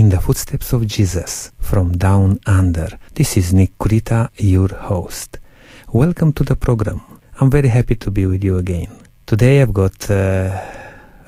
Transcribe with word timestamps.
in 0.00 0.08
the 0.08 0.18
footsteps 0.18 0.72
of 0.72 0.86
Jesus 0.86 1.52
from 1.58 1.86
down 2.08 2.38
under. 2.46 2.88
This 3.18 3.36
is 3.36 3.52
Nick 3.52 3.72
Kurita, 3.76 4.30
your 4.38 4.72
host. 4.90 5.38
Welcome 5.92 6.32
to 6.38 6.42
the 6.42 6.56
program. 6.56 7.02
I'm 7.38 7.50
very 7.50 7.68
happy 7.68 7.96
to 7.96 8.10
be 8.10 8.24
with 8.24 8.42
you 8.42 8.56
again. 8.56 8.90
Today 9.26 9.60
I've 9.60 9.74
got 9.74 10.10
uh, 10.10 10.58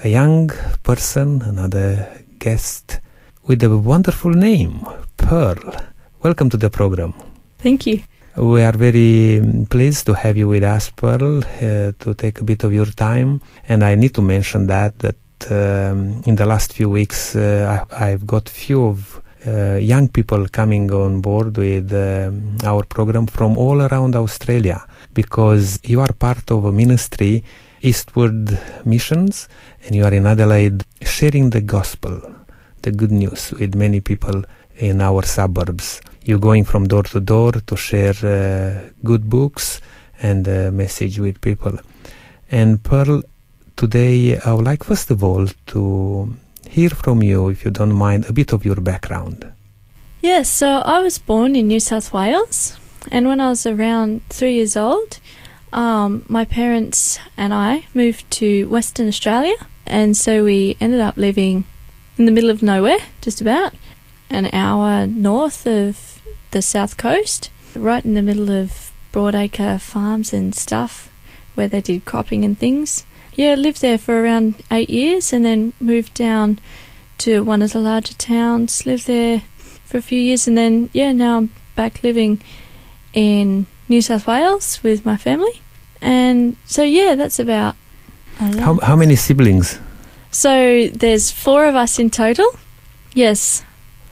a 0.03 0.09
young 0.09 0.51
person, 0.83 1.43
another 1.43 1.91
guest 2.39 3.01
with 3.47 3.63
a 3.63 3.77
wonderful 3.77 4.31
name, 4.31 4.87
Pearl. 5.19 5.63
Welcome 6.23 6.49
to 6.49 6.57
the 6.57 6.71
program. 6.71 7.13
Thank 7.59 7.87
you. 7.87 8.01
We 8.39 8.63
are 8.63 8.73
very 8.73 9.41
um, 9.41 9.67
pleased 9.67 10.07
to 10.07 10.15
have 10.15 10.39
you 10.39 10.49
with 10.49 10.63
us, 10.63 10.89
Pearl, 10.89 11.45
uh, 11.45 11.93
to 12.03 12.15
take 12.17 12.41
a 12.41 12.45
bit 12.45 12.65
of 12.65 12.73
your 12.73 12.87
time. 12.87 13.43
And 13.69 13.85
I 13.85 13.97
need 13.97 14.15
to 14.15 14.23
mention 14.23 14.67
that 14.69 14.99
that 15.01 15.17
um, 15.51 16.23
in 16.27 16.37
the 16.37 16.47
last 16.47 16.73
few 16.73 16.89
weeks 16.89 17.35
uh, 17.35 17.85
I, 17.91 18.07
have 18.07 18.27
got 18.27 18.49
few 18.49 18.85
of 18.85 19.23
uh, 19.47 19.77
young 19.77 20.09
people 20.09 20.47
coming 20.49 20.91
on 20.93 21.21
board 21.21 21.57
with 21.57 21.93
um, 21.93 22.57
our 22.65 22.85
program 22.85 23.27
from 23.27 23.57
all 23.57 23.83
around 23.83 24.15
Australia 24.15 24.87
because 25.15 25.81
you 25.83 26.01
are 26.01 26.13
part 26.13 26.51
of 26.51 26.65
a 26.65 26.73
ministry, 26.73 27.43
Eastward 27.81 28.59
Missions, 28.85 29.49
and 29.85 29.95
you 29.97 30.05
are 30.05 30.15
in 30.15 30.27
Adelaide 30.27 30.85
sharing 31.03 31.51
the 31.51 31.61
gospel, 31.61 32.21
the 32.83 32.93
good 32.93 33.11
news 33.11 33.53
with 33.53 33.75
many 33.75 34.01
people 34.01 34.45
in 34.77 35.01
our 35.01 35.23
suburbs 35.23 36.01
You're 36.25 36.39
going 36.39 36.63
from 36.65 36.87
door 36.87 37.03
to 37.03 37.21
door 37.21 37.51
to 37.51 37.77
share 37.77 38.15
uh, 38.23 38.91
good 39.03 39.29
books 39.29 39.81
and 40.23 40.47
uh, 40.47 40.71
message 40.71 41.19
with 41.19 41.41
people. 41.41 41.77
And 42.49 42.81
Pearl, 42.81 43.23
today 43.83 44.39
I 44.39 44.53
would 44.53 44.65
like 44.65 44.85
first 44.85 45.11
of 45.11 45.25
all 45.25 45.49
to 45.67 46.33
hear 46.71 46.91
from 46.91 47.21
you, 47.21 47.49
if 47.49 47.65
you 47.65 47.73
don't 47.73 47.93
mind, 47.93 48.27
a 48.27 48.33
bit 48.33 48.53
of 48.53 48.65
your 48.65 48.77
background. 48.77 49.53
Yes, 50.21 50.49
so 50.49 50.69
I 50.69 51.01
was 51.01 51.19
born 51.19 51.57
in 51.57 51.67
New 51.67 51.81
South 51.81 52.13
Wales, 52.13 52.79
and 53.11 53.27
when 53.27 53.41
I 53.41 53.49
was 53.49 53.67
around 53.67 54.21
three 54.29 54.55
years 54.55 54.77
old, 54.77 55.19
um, 55.73 56.25
my 56.29 56.45
parents 56.45 57.19
and 57.37 57.53
I 57.53 57.87
moved 57.93 58.31
to 58.43 58.69
Western 58.69 59.09
Australia, 59.09 59.57
and 59.85 60.17
so 60.17 60.45
we 60.45 60.77
ended 60.81 61.01
up 61.01 61.17
living 61.17 61.65
in 62.17 62.27
the 62.27 62.33
middle 62.37 62.51
of 62.51 62.63
nowhere, 62.63 63.03
just 63.21 63.41
about 63.41 63.75
an 64.31 64.49
hour 64.53 65.09
north 65.09 65.67
of 65.67 66.23
the 66.53 66.63
south 66.63 66.97
coast, 66.97 67.51
right 67.75 68.05
in 68.05 68.15
the 68.15 68.23
middle 68.23 68.49
of 68.49 68.93
broadacre 69.13 69.81
farms 69.81 70.33
and 70.33 70.55
stuff 70.55 71.11
where 71.57 71.67
they 71.67 71.81
did 71.81 72.05
cropping 72.05 72.45
and 72.45 72.57
things. 72.57 73.05
Yeah, 73.35 73.55
lived 73.55 73.81
there 73.81 73.99
for 73.99 74.23
around 74.23 74.63
eight 74.71 74.91
years 74.91 75.33
and 75.33 75.45
then 75.45 75.73
moved 75.81 76.15
down 76.15 76.59
to 77.19 77.43
one 77.43 77.63
of 77.63 77.73
the 77.73 77.79
larger 77.79 78.15
towns, 78.15 78.85
lived 78.85 79.07
there 79.07 79.43
for 79.57 79.99
a 79.99 80.03
few 80.03 80.21
years 80.21 80.47
and 80.47 80.57
then, 80.57 80.91
yeah, 80.93 81.13
now 81.13 81.39
I'm 81.39 81.51
back 81.75 82.03
living 82.03 82.43
in 83.15 83.67
New 83.89 84.03
South 84.03 84.27
Wales 84.27 84.83
with 84.83 85.07
my 85.07 85.17
family. 85.17 85.61
And 86.01 86.57
so, 86.67 86.83
yeah, 86.83 87.15
that's 87.15 87.39
about. 87.39 87.77
How, 88.37 88.79
how 88.81 88.97
many 88.97 89.17
siblings? 89.17 89.79
So 90.31 90.89
there's 90.89 91.31
four 91.31 91.67
of 91.67 91.75
us 91.75 91.99
in 91.99 92.11
total. 92.11 92.47
Yes. 93.15 93.65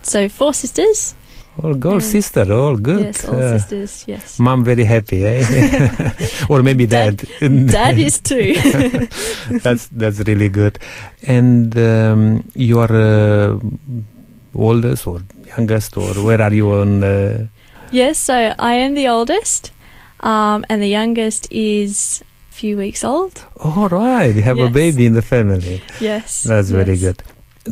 So 0.02 0.28
four 0.28 0.54
sisters 0.54 1.14
all 1.62 1.74
good, 1.74 2.02
sister, 2.02 2.52
all 2.52 2.76
good. 2.76 3.04
Yes, 3.04 3.24
all 3.28 3.42
uh, 3.42 3.58
sisters, 3.58 4.04
yes. 4.06 4.38
Mom 4.38 4.64
very 4.64 4.84
happy, 4.84 5.24
eh? 5.26 6.12
or 6.48 6.62
maybe 6.62 6.86
dad. 6.86 7.16
Dad, 7.40 7.66
dad 7.66 7.98
is 7.98 8.20
too. 8.20 8.54
that's 9.62 9.88
that's 9.88 10.20
really 10.20 10.48
good. 10.48 10.78
And 11.26 11.76
um, 11.76 12.44
you 12.54 12.78
are 12.80 12.92
uh, 12.92 13.58
oldest 14.54 15.06
or 15.06 15.22
youngest, 15.46 15.96
or 15.96 16.14
where 16.14 16.40
are 16.40 16.52
you 16.52 16.72
on? 16.72 17.04
Uh... 17.04 17.46
Yes, 17.90 18.18
so 18.18 18.54
I 18.58 18.74
am 18.74 18.94
the 18.94 19.08
oldest, 19.08 19.72
um, 20.20 20.64
and 20.68 20.80
the 20.80 20.88
youngest 20.88 21.50
is 21.50 22.22
a 22.50 22.54
few 22.54 22.76
weeks 22.76 23.04
old. 23.04 23.44
All 23.58 23.88
right, 23.88 24.34
you 24.34 24.42
have 24.42 24.56
yes. 24.58 24.70
a 24.70 24.72
baby 24.72 25.06
in 25.06 25.14
the 25.14 25.22
family. 25.22 25.82
Yes, 26.00 26.44
that's 26.44 26.70
yes. 26.70 26.84
very 26.84 26.96
good. 26.96 27.22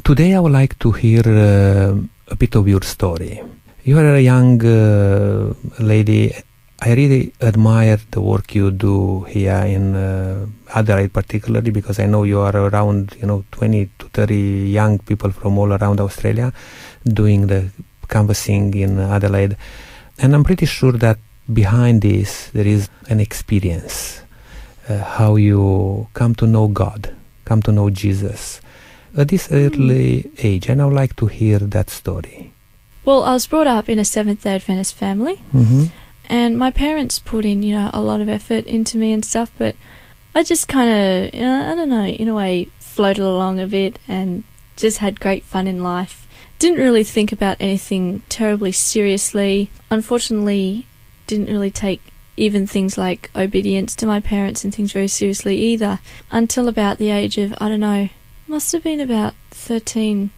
Today, 0.04 0.34
I 0.34 0.40
would 0.40 0.52
like 0.52 0.78
to 0.80 0.92
hear 0.92 1.22
uh, 1.24 1.96
a 2.30 2.36
bit 2.36 2.54
of 2.54 2.68
your 2.68 2.82
story. 2.82 3.42
You 3.84 3.96
are 3.98 4.16
a 4.16 4.20
young 4.20 4.64
uh, 4.66 5.54
lady. 5.78 6.34
I 6.80 6.94
really 6.94 7.32
admire 7.40 7.98
the 8.10 8.20
work 8.20 8.54
you 8.54 8.72
do 8.72 9.22
here 9.22 9.62
in 9.66 9.94
uh, 9.94 10.46
Adelaide, 10.74 11.12
particularly 11.12 11.70
because 11.70 12.00
I 12.00 12.06
know 12.06 12.24
you 12.24 12.40
are 12.40 12.54
around, 12.56 13.16
you 13.20 13.26
know, 13.26 13.44
20 13.52 13.88
to 14.00 14.08
30 14.08 14.34
young 14.34 14.98
people 14.98 15.30
from 15.30 15.58
all 15.58 15.72
around 15.72 16.00
Australia 16.00 16.52
doing 17.04 17.46
the 17.46 17.70
canvassing 18.08 18.74
in 18.74 18.98
Adelaide. 18.98 19.56
And 20.18 20.34
I'm 20.34 20.44
pretty 20.44 20.66
sure 20.66 20.92
that 20.92 21.18
behind 21.52 22.02
this 22.02 22.50
there 22.50 22.66
is 22.66 22.88
an 23.08 23.20
experience, 23.20 24.22
uh, 24.88 24.98
how 24.98 25.36
you 25.36 26.08
come 26.14 26.34
to 26.34 26.46
know 26.48 26.66
God, 26.66 27.14
come 27.44 27.62
to 27.62 27.72
know 27.72 27.90
Jesus 27.90 28.60
at 29.16 29.28
this 29.28 29.50
early 29.52 30.30
age. 30.38 30.68
And 30.68 30.82
I 30.82 30.86
would 30.86 30.94
like 30.94 31.14
to 31.16 31.26
hear 31.26 31.60
that 31.60 31.90
story. 31.90 32.52
Well, 33.08 33.24
I 33.24 33.32
was 33.32 33.46
brought 33.46 33.66
up 33.66 33.88
in 33.88 33.98
a 33.98 34.04
Seventh 34.04 34.42
day 34.42 34.56
Adventist 34.56 34.94
family, 34.94 35.36
mm-hmm. 35.54 35.84
and 36.28 36.58
my 36.58 36.70
parents 36.70 37.18
put 37.18 37.46
in, 37.46 37.62
you 37.62 37.74
know, 37.74 37.88
a 37.94 38.02
lot 38.02 38.20
of 38.20 38.28
effort 38.28 38.66
into 38.66 38.98
me 38.98 39.14
and 39.14 39.24
stuff, 39.24 39.50
but 39.56 39.76
I 40.34 40.42
just 40.42 40.68
kind 40.68 40.90
of, 40.90 41.34
you 41.34 41.40
know, 41.40 41.72
I 41.72 41.74
don't 41.74 41.88
know, 41.88 42.04
in 42.04 42.28
a 42.28 42.34
way, 42.34 42.68
floated 42.80 43.22
along 43.22 43.60
a 43.60 43.66
bit 43.66 43.98
and 44.06 44.44
just 44.76 44.98
had 44.98 45.20
great 45.20 45.42
fun 45.44 45.66
in 45.66 45.82
life. 45.82 46.28
Didn't 46.58 46.80
really 46.80 47.02
think 47.02 47.32
about 47.32 47.56
anything 47.60 48.24
terribly 48.28 48.72
seriously. 48.72 49.70
Unfortunately, 49.90 50.86
didn't 51.26 51.48
really 51.48 51.70
take 51.70 52.02
even 52.36 52.66
things 52.66 52.98
like 52.98 53.30
obedience 53.34 53.94
to 53.94 54.06
my 54.06 54.20
parents 54.20 54.64
and 54.64 54.74
things 54.74 54.92
very 54.92 55.08
seriously 55.08 55.56
either 55.56 56.00
until 56.30 56.68
about 56.68 56.98
the 56.98 57.08
age 57.08 57.38
of, 57.38 57.54
I 57.58 57.70
don't 57.70 57.80
know, 57.80 58.10
must 58.46 58.70
have 58.72 58.82
been 58.82 59.00
about 59.00 59.32
13. 59.52 60.28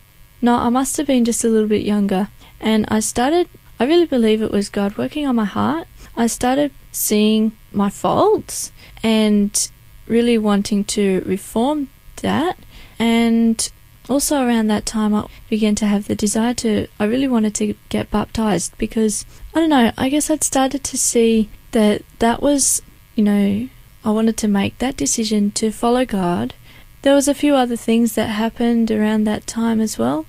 No, 0.40 0.54
I 0.54 0.68
must 0.68 0.96
have 0.98 1.08
been 1.08 1.24
just 1.24 1.42
a 1.42 1.48
little 1.48 1.68
bit 1.68 1.82
younger. 1.82 2.28
And 2.60 2.84
I 2.88 3.00
started, 3.00 3.48
I 3.78 3.84
really 3.84 4.06
believe 4.06 4.42
it 4.42 4.52
was 4.52 4.68
God 4.68 4.98
working 4.98 5.26
on 5.26 5.36
my 5.36 5.44
heart. 5.44 5.88
I 6.16 6.26
started 6.26 6.72
seeing 6.92 7.52
my 7.72 7.88
faults 7.88 8.72
and 9.02 9.70
really 10.06 10.36
wanting 10.36 10.84
to 10.84 11.22
reform 11.24 11.88
that. 12.16 12.58
And 12.98 13.70
also 14.08 14.44
around 14.44 14.66
that 14.66 14.84
time, 14.84 15.14
I 15.14 15.26
began 15.48 15.74
to 15.76 15.86
have 15.86 16.08
the 16.08 16.14
desire 16.14 16.54
to, 16.54 16.88
I 16.98 17.04
really 17.04 17.28
wanted 17.28 17.54
to 17.56 17.74
get 17.88 18.10
baptized 18.10 18.76
because, 18.76 19.24
I 19.54 19.60
don't 19.60 19.70
know, 19.70 19.92
I 19.96 20.08
guess 20.08 20.30
I'd 20.30 20.44
started 20.44 20.84
to 20.84 20.98
see 20.98 21.48
that 21.70 22.02
that 22.18 22.42
was, 22.42 22.82
you 23.14 23.24
know, 23.24 23.68
I 24.04 24.10
wanted 24.10 24.36
to 24.38 24.48
make 24.48 24.78
that 24.78 24.96
decision 24.96 25.50
to 25.52 25.70
follow 25.70 26.04
God. 26.04 26.54
There 27.02 27.14
was 27.14 27.28
a 27.28 27.34
few 27.34 27.54
other 27.54 27.76
things 27.76 28.14
that 28.14 28.26
happened 28.26 28.90
around 28.90 29.24
that 29.24 29.46
time 29.46 29.80
as 29.80 29.98
well 29.98 30.26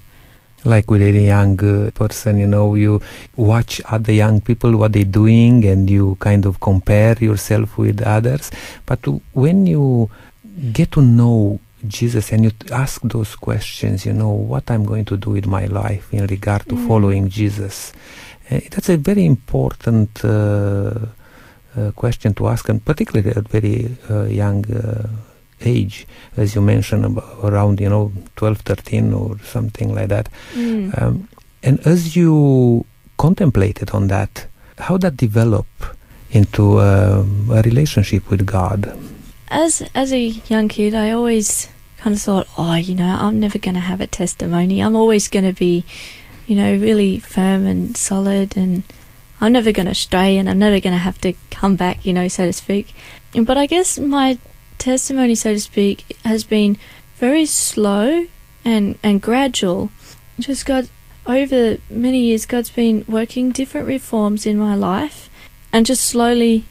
like 0.64 0.90
with 0.92 1.02
any 1.02 1.26
young 1.26 1.60
uh, 1.64 1.92
person 1.92 2.38
you 2.38 2.48
know 2.48 2.76
you 2.76 3.02
watch 3.36 3.82
other 3.90 4.12
young 4.12 4.40
people 4.42 4.76
what 4.78 4.94
they're 4.94 5.04
doing 5.04 5.66
and 5.66 5.90
you 5.90 6.16
kind 6.20 6.46
of 6.46 6.60
compare 6.60 7.16
yourself 7.20 7.78
with 7.78 8.02
others 8.02 8.52
but 8.86 9.00
when 9.34 9.66
you 9.66 10.10
get 10.72 10.92
to 10.92 11.02
know 11.02 11.60
jesus 11.88 12.32
and 12.32 12.44
you 12.44 12.52
ask 12.72 13.02
those 13.04 13.36
questions 13.36 14.06
you 14.06 14.14
know 14.14 14.30
what 14.30 14.70
i'm 14.70 14.86
going 14.86 15.06
to 15.06 15.18
do 15.18 15.32
with 15.32 15.48
my 15.48 15.66
life 15.66 16.14
in 16.14 16.26
regard 16.28 16.62
to 16.68 16.76
mm. 16.76 16.88
following 16.88 17.28
jesus 17.28 17.94
uh, 18.52 18.60
that's 18.70 18.90
a 18.90 18.98
very 18.98 19.26
important 19.26 20.24
uh, 20.24 20.94
uh, 21.76 21.92
question 21.96 22.34
to 22.34 22.48
ask 22.48 22.70
and 22.70 22.84
particularly 22.86 23.32
at 23.36 23.48
very 23.48 23.98
uh, 24.10 24.24
young 24.26 24.64
uh, 24.72 25.08
age, 25.64 26.08
as 26.38 26.56
you 26.56 26.62
mentioned, 26.62 27.06
about 27.06 27.40
around 27.44 27.80
you 27.80 27.90
know 27.90 28.12
12, 28.36 28.60
13 28.60 29.14
or 29.14 29.40
something 29.40 29.94
like 29.94 30.10
that. 30.10 30.30
Mm. 30.54 31.02
Um, 31.02 31.28
and 31.64 31.80
as 31.86 32.16
you 32.16 32.86
contemplated 33.18 33.92
on 33.92 34.08
that, 34.08 34.48
how 34.78 34.98
that 34.98 35.16
develop 35.16 35.68
into 36.32 36.80
a 36.80 37.24
relationship 37.64 38.30
with 38.30 38.46
God? 38.46 38.98
As 39.50 39.84
as 39.94 40.14
a 40.14 40.20
young 40.50 40.68
kid, 40.70 40.96
I 40.96 41.12
always 41.12 41.68
kind 41.98 42.16
of 42.16 42.22
thought, 42.22 42.48
oh, 42.58 42.76
you 42.76 42.96
know, 42.96 43.18
I'm 43.20 43.40
never 43.40 43.60
going 43.60 43.76
to 43.76 43.82
have 43.82 44.02
a 44.02 44.08
testimony. 44.08 44.82
I'm 44.82 44.96
always 44.96 45.28
going 45.28 45.46
to 45.46 45.54
be, 45.54 45.86
you 46.48 46.56
know, 46.56 46.72
really 46.78 47.20
firm 47.20 47.68
and 47.68 47.96
solid, 47.96 48.58
and 48.58 48.84
I'm 49.40 49.52
never 49.52 49.72
going 49.72 49.88
to 49.88 49.96
stray, 49.96 50.38
and 50.38 50.50
I'm 50.50 50.60
never 50.60 50.80
going 50.80 50.94
to 50.94 51.00
have 51.00 51.20
to 51.22 51.34
come 51.52 51.76
back, 51.76 52.06
you 52.06 52.14
know, 52.14 52.28
so 52.28 52.46
to 52.46 52.54
speak. 52.54 52.94
But 53.34 53.58
I 53.58 53.66
guess 53.66 54.00
my 54.00 54.40
testimony, 54.82 55.36
so 55.36 55.54
to 55.54 55.60
speak, 55.60 56.18
has 56.26 56.44
been 56.44 56.78
very 57.16 57.46
slow 57.46 58.28
and, 58.66 58.98
and 59.04 59.22
gradual. 59.22 59.92
Just 60.40 60.66
God, 60.66 60.90
over 61.26 61.78
many 61.90 62.20
years, 62.20 62.46
God's 62.46 62.72
been 62.72 63.06
working 63.08 63.52
different 63.52 63.88
reforms 63.88 64.46
in 64.46 64.58
my 64.58 64.76
life 64.76 65.30
and 65.72 65.86
just 65.86 66.04
slowly, 66.04 66.66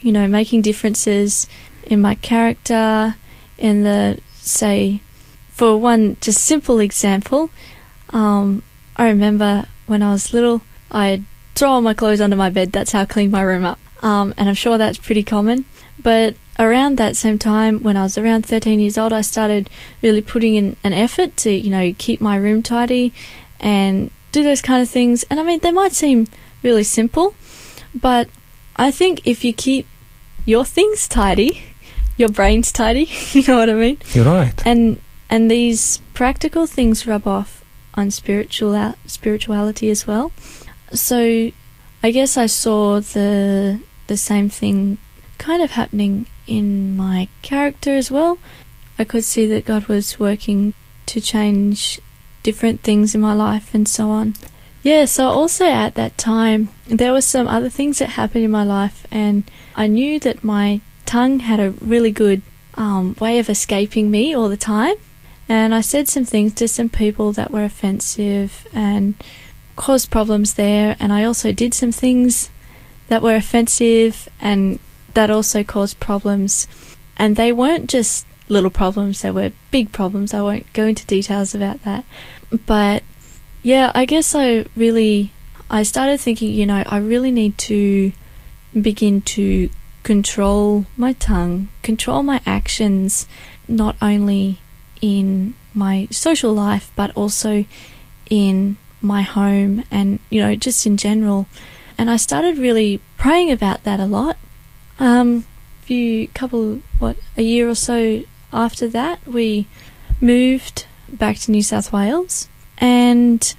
you 0.00 0.12
know, 0.12 0.26
making 0.26 0.62
differences 0.62 1.46
in 1.84 2.00
my 2.00 2.16
character, 2.16 3.16
in 3.56 3.84
the, 3.84 4.20
say, 4.34 5.00
for 5.48 5.76
one 5.76 6.16
just 6.20 6.42
simple 6.42 6.80
example, 6.80 7.50
um, 8.10 8.62
I 8.96 9.08
remember 9.08 9.66
when 9.86 10.02
I 10.02 10.12
was 10.12 10.32
little, 10.32 10.62
I'd 10.90 11.24
throw 11.54 11.70
all 11.70 11.80
my 11.80 11.94
clothes 11.94 12.20
under 12.20 12.36
my 12.36 12.50
bed. 12.50 12.72
That's 12.72 12.92
how 12.92 13.02
I 13.02 13.04
cleaned 13.04 13.32
my 13.32 13.42
room 13.42 13.64
up. 13.64 13.78
Um, 14.02 14.34
and 14.36 14.48
I'm 14.48 14.54
sure 14.54 14.76
that's 14.76 14.98
pretty 14.98 15.22
common. 15.22 15.64
But 16.02 16.36
around 16.58 16.98
that 16.98 17.16
same 17.16 17.38
time, 17.38 17.82
when 17.82 17.96
I 17.96 18.02
was 18.02 18.18
around 18.18 18.46
13 18.46 18.80
years 18.80 18.98
old, 18.98 19.12
I 19.12 19.20
started 19.20 19.70
really 20.02 20.22
putting 20.22 20.54
in 20.54 20.76
an 20.84 20.92
effort 20.92 21.36
to, 21.38 21.50
you 21.50 21.70
know, 21.70 21.94
keep 21.96 22.20
my 22.20 22.36
room 22.36 22.62
tidy 22.62 23.12
and 23.60 24.10
do 24.32 24.42
those 24.42 24.60
kind 24.60 24.82
of 24.82 24.88
things. 24.88 25.24
And 25.30 25.40
I 25.40 25.42
mean, 25.42 25.60
they 25.60 25.72
might 25.72 25.92
seem 25.92 26.26
really 26.62 26.84
simple, 26.84 27.34
but 27.94 28.28
I 28.76 28.90
think 28.90 29.20
if 29.24 29.44
you 29.44 29.52
keep 29.52 29.86
your 30.44 30.64
things 30.64 31.08
tidy, 31.08 31.62
your 32.16 32.28
brain's 32.28 32.72
tidy, 32.72 33.08
you 33.32 33.42
know 33.46 33.58
what 33.58 33.70
I 33.70 33.74
mean? 33.74 33.98
You're 34.12 34.24
right. 34.24 34.66
And 34.66 35.00
and 35.30 35.50
these 35.50 35.98
practical 36.12 36.66
things 36.66 37.06
rub 37.06 37.26
off 37.26 37.64
on 37.94 38.10
spiritual 38.10 38.74
uh, 38.74 38.94
spirituality 39.06 39.90
as 39.90 40.06
well. 40.06 40.32
So 40.92 41.50
I 42.02 42.10
guess 42.10 42.36
I 42.36 42.46
saw 42.46 43.00
the 43.00 43.80
the 44.06 44.16
same 44.16 44.48
thing 44.48 44.98
kind 45.44 45.62
of 45.62 45.72
happening 45.72 46.24
in 46.46 46.96
my 46.96 47.28
character 47.42 47.94
as 47.94 48.10
well. 48.10 48.38
I 48.98 49.04
could 49.04 49.24
see 49.24 49.44
that 49.46 49.66
God 49.66 49.88
was 49.88 50.18
working 50.18 50.72
to 51.04 51.20
change 51.20 52.00
different 52.42 52.80
things 52.80 53.14
in 53.14 53.20
my 53.20 53.34
life 53.34 53.74
and 53.74 53.86
so 53.86 54.08
on. 54.08 54.36
Yeah, 54.82 55.04
so 55.04 55.28
also 55.28 55.66
at 55.66 55.96
that 55.96 56.16
time, 56.16 56.70
there 56.86 57.12
were 57.12 57.20
some 57.20 57.46
other 57.46 57.68
things 57.68 57.98
that 57.98 58.10
happened 58.20 58.44
in 58.44 58.50
my 58.50 58.64
life, 58.64 59.06
and 59.10 59.44
I 59.76 59.86
knew 59.86 60.18
that 60.20 60.44
my 60.44 60.80
tongue 61.04 61.40
had 61.40 61.60
a 61.60 61.72
really 61.72 62.10
good 62.10 62.40
um, 62.74 63.14
way 63.20 63.38
of 63.38 63.50
escaping 63.50 64.10
me 64.10 64.34
all 64.34 64.48
the 64.48 64.56
time. 64.56 64.96
And 65.46 65.74
I 65.74 65.82
said 65.82 66.08
some 66.08 66.24
things 66.24 66.54
to 66.54 66.68
some 66.68 66.88
people 66.88 67.32
that 67.32 67.50
were 67.50 67.64
offensive 67.64 68.66
and 68.72 69.14
caused 69.76 70.10
problems 70.10 70.54
there. 70.54 70.96
And 70.98 71.12
I 71.12 71.24
also 71.24 71.52
did 71.52 71.74
some 71.74 71.92
things 71.92 72.48
that 73.08 73.22
were 73.22 73.36
offensive 73.36 74.26
and 74.40 74.78
that 75.14 75.30
also 75.30 75.64
caused 75.64 76.00
problems. 76.00 76.66
And 77.16 77.36
they 77.36 77.52
weren't 77.52 77.88
just 77.88 78.26
little 78.48 78.70
problems, 78.70 79.22
they 79.22 79.30
were 79.30 79.52
big 79.70 79.92
problems. 79.92 80.34
I 80.34 80.42
won't 80.42 80.70
go 80.72 80.86
into 80.86 81.06
details 81.06 81.54
about 81.54 81.82
that. 81.84 82.04
But 82.66 83.02
yeah, 83.62 83.90
I 83.94 84.04
guess 84.04 84.34
I 84.34 84.66
really 84.76 85.32
I 85.70 85.82
started 85.82 86.20
thinking, 86.20 86.50
you 86.50 86.66
know, 86.66 86.84
I 86.86 86.98
really 86.98 87.30
need 87.30 87.56
to 87.58 88.12
begin 88.80 89.22
to 89.22 89.70
control 90.02 90.86
my 90.96 91.14
tongue, 91.14 91.68
control 91.82 92.22
my 92.22 92.40
actions, 92.44 93.26
not 93.66 93.96
only 94.02 94.58
in 95.00 95.54
my 95.74 96.06
social 96.10 96.52
life 96.52 96.92
but 96.94 97.10
also 97.16 97.64
in 98.30 98.76
my 99.02 99.22
home 99.22 99.84
and 99.90 100.18
you 100.30 100.40
know 100.40 100.54
just 100.54 100.86
in 100.86 100.96
general. 100.96 101.46
And 101.96 102.10
I 102.10 102.16
started 102.16 102.58
really 102.58 103.00
praying 103.16 103.50
about 103.52 103.84
that 103.84 104.00
a 104.00 104.06
lot. 104.06 104.36
Um, 104.98 105.44
few 105.82 106.28
couple 106.28 106.80
what 106.98 107.16
a 107.36 107.42
year 107.42 107.68
or 107.68 107.74
so 107.74 108.22
after 108.52 108.88
that, 108.88 109.26
we 109.26 109.66
moved 110.20 110.86
back 111.08 111.36
to 111.38 111.50
New 111.50 111.62
South 111.62 111.92
Wales, 111.92 112.48
and 112.78 113.54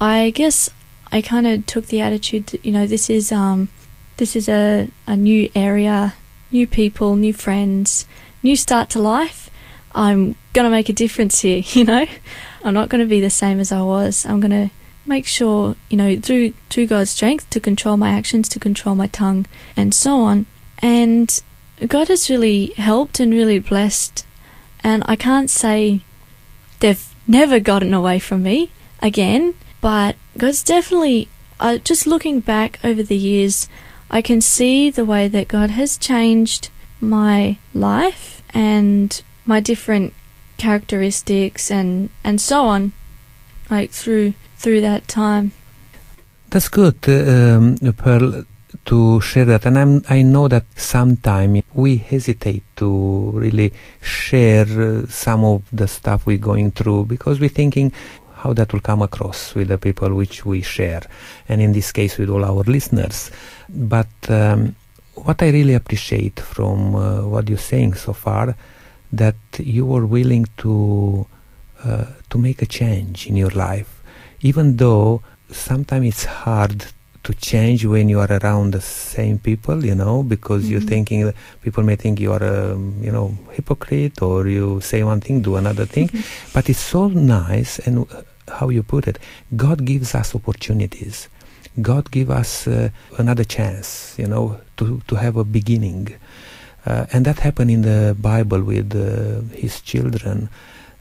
I 0.00 0.30
guess 0.30 0.68
I 1.12 1.22
kind 1.22 1.46
of 1.46 1.66
took 1.66 1.86
the 1.86 2.00
attitude 2.00 2.46
that 2.48 2.64
you 2.64 2.72
know 2.72 2.86
this 2.86 3.08
is 3.08 3.32
um 3.32 3.68
this 4.16 4.34
is 4.36 4.48
a 4.48 4.88
a 5.06 5.16
new 5.16 5.50
area, 5.54 6.14
new 6.50 6.66
people, 6.66 7.16
new 7.16 7.32
friends, 7.32 8.06
new 8.42 8.56
start 8.56 8.90
to 8.90 8.98
life. 8.98 9.50
I'm 9.94 10.36
gonna 10.52 10.70
make 10.70 10.88
a 10.88 10.92
difference 10.92 11.40
here, 11.40 11.62
you 11.72 11.84
know. 11.84 12.06
I'm 12.62 12.74
not 12.74 12.88
gonna 12.88 13.06
be 13.06 13.20
the 13.20 13.30
same 13.30 13.60
as 13.60 13.72
I 13.72 13.82
was. 13.82 14.26
I'm 14.26 14.40
gonna 14.40 14.70
make 15.06 15.26
sure, 15.26 15.76
you 15.88 15.96
know, 15.96 16.18
through 16.18 16.52
through 16.68 16.86
God's 16.88 17.10
strength 17.10 17.48
to 17.50 17.60
control 17.60 17.96
my 17.96 18.10
actions, 18.10 18.48
to 18.50 18.58
control 18.58 18.94
my 18.94 19.06
tongue, 19.06 19.46
and 19.76 19.94
so 19.94 20.20
on. 20.20 20.46
And 20.82 21.42
God 21.86 22.08
has 22.08 22.30
really 22.30 22.66
helped 22.76 23.20
and 23.20 23.32
really 23.32 23.58
blessed, 23.58 24.26
and 24.82 25.02
I 25.06 25.16
can't 25.16 25.50
say 25.50 26.02
they've 26.80 27.14
never 27.26 27.60
gotten 27.60 27.94
away 27.94 28.18
from 28.18 28.42
me 28.42 28.70
again, 29.02 29.54
but 29.80 30.16
God's 30.36 30.62
definitely. 30.62 31.28
Uh, 31.58 31.76
just 31.76 32.06
looking 32.06 32.40
back 32.40 32.78
over 32.82 33.02
the 33.02 33.16
years, 33.16 33.68
I 34.10 34.22
can 34.22 34.40
see 34.40 34.88
the 34.88 35.04
way 35.04 35.28
that 35.28 35.46
God 35.46 35.68
has 35.70 35.98
changed 35.98 36.70
my 37.00 37.58
life 37.74 38.42
and 38.54 39.22
my 39.44 39.60
different 39.60 40.14
characteristics 40.56 41.70
and 41.70 42.08
and 42.24 42.40
so 42.40 42.64
on, 42.64 42.92
like 43.70 43.90
through 43.90 44.32
through 44.56 44.80
that 44.80 45.06
time. 45.06 45.52
That's 46.48 46.68
good, 46.68 46.96
um, 47.08 47.76
Pearl 47.96 48.44
to 48.86 49.20
share 49.20 49.44
that. 49.44 49.66
And 49.66 49.78
I'm, 49.78 50.04
i 50.08 50.22
know 50.22 50.48
that 50.48 50.64
sometimes 50.76 51.62
we 51.74 51.96
hesitate 51.96 52.62
to 52.76 53.30
really 53.32 53.72
share 54.00 54.66
uh, 54.66 55.06
some 55.06 55.44
of 55.44 55.62
the 55.72 55.88
stuff 55.88 56.26
we're 56.26 56.38
going 56.38 56.70
through 56.72 57.06
because 57.06 57.40
we're 57.40 57.48
thinking 57.48 57.92
how 58.34 58.52
that 58.54 58.72
will 58.72 58.80
come 58.80 59.02
across 59.02 59.54
with 59.54 59.68
the 59.68 59.78
people 59.78 60.14
which 60.14 60.46
we 60.46 60.62
share 60.62 61.02
and 61.48 61.60
in 61.60 61.72
this 61.72 61.92
case 61.92 62.16
with 62.16 62.30
all 62.30 62.44
our 62.44 62.62
listeners. 62.64 63.30
But 63.68 64.08
um, 64.28 64.74
what 65.14 65.42
i 65.42 65.50
really 65.50 65.74
appreciate 65.74 66.40
from 66.40 66.94
uh, 66.94 67.22
what 67.22 67.48
you're 67.48 67.58
saying 67.58 67.94
so 67.94 68.12
far 68.12 68.56
that 69.12 69.36
you 69.58 69.84
were 69.84 70.06
willing 70.06 70.46
to 70.56 71.26
uh, 71.84 72.06
to 72.28 72.38
make 72.38 72.62
a 72.62 72.66
change 72.66 73.26
in 73.26 73.36
your 73.36 73.50
life 73.50 74.02
even 74.40 74.76
though 74.76 75.22
sometimes 75.50 76.06
it's 76.06 76.24
hard 76.24 76.86
to 77.22 77.34
change 77.34 77.84
when 77.84 78.08
you 78.08 78.18
are 78.20 78.38
around 78.42 78.72
the 78.72 78.80
same 78.80 79.38
people, 79.38 79.84
you 79.84 79.94
know, 79.94 80.22
because 80.22 80.62
mm-hmm. 80.62 80.72
you're 80.72 80.80
thinking 80.80 81.32
people 81.62 81.82
may 81.84 81.96
think 81.96 82.18
you 82.20 82.32
are 82.32 82.42
a 82.42 82.76
you 83.00 83.12
know 83.12 83.36
hypocrite 83.52 84.22
or 84.22 84.48
you 84.48 84.80
say 84.80 85.02
one 85.02 85.20
thing, 85.20 85.42
do 85.42 85.56
another 85.56 85.84
thing, 85.84 86.08
mm-hmm. 86.08 86.52
but 86.54 86.68
it's 86.68 86.80
so 86.80 87.08
nice 87.08 87.78
and 87.80 88.06
uh, 88.10 88.22
how 88.48 88.68
you 88.68 88.82
put 88.82 89.06
it, 89.06 89.18
God 89.56 89.84
gives 89.84 90.14
us 90.14 90.34
opportunities. 90.34 91.28
God 91.80 92.10
give 92.10 92.30
us 92.30 92.66
uh, 92.66 92.90
another 93.18 93.44
chance, 93.44 94.14
you 94.18 94.26
know, 94.26 94.60
to 94.78 95.00
to 95.06 95.14
have 95.14 95.36
a 95.36 95.44
beginning, 95.44 96.08
uh, 96.86 97.06
and 97.12 97.24
that 97.26 97.38
happened 97.38 97.70
in 97.70 97.82
the 97.82 98.16
Bible 98.18 98.62
with 98.62 98.96
uh, 98.96 99.46
His 99.54 99.80
children 99.80 100.48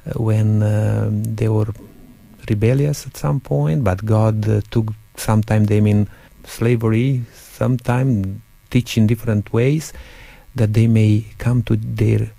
uh, 0.05 0.21
when 0.21 0.61
um, 0.61 1.23
they 1.23 1.49
were 1.49 1.73
rebellious 2.47 3.07
at 3.07 3.17
some 3.17 3.39
point, 3.39 3.83
but 3.83 4.05
God 4.05 4.47
uh, 4.47 4.61
took 4.69 4.93
sometimes 5.19 5.67
they 5.67 5.81
mean 5.81 6.07
slavery, 6.45 7.23
sometimes 7.33 8.41
teach 8.69 8.97
in 8.97 9.07
different 9.07 9.51
ways 9.53 9.93
that 10.55 10.73
they 10.73 10.87
may 10.87 11.25
come 11.37 11.63
to 11.63 11.75
their 11.75 12.31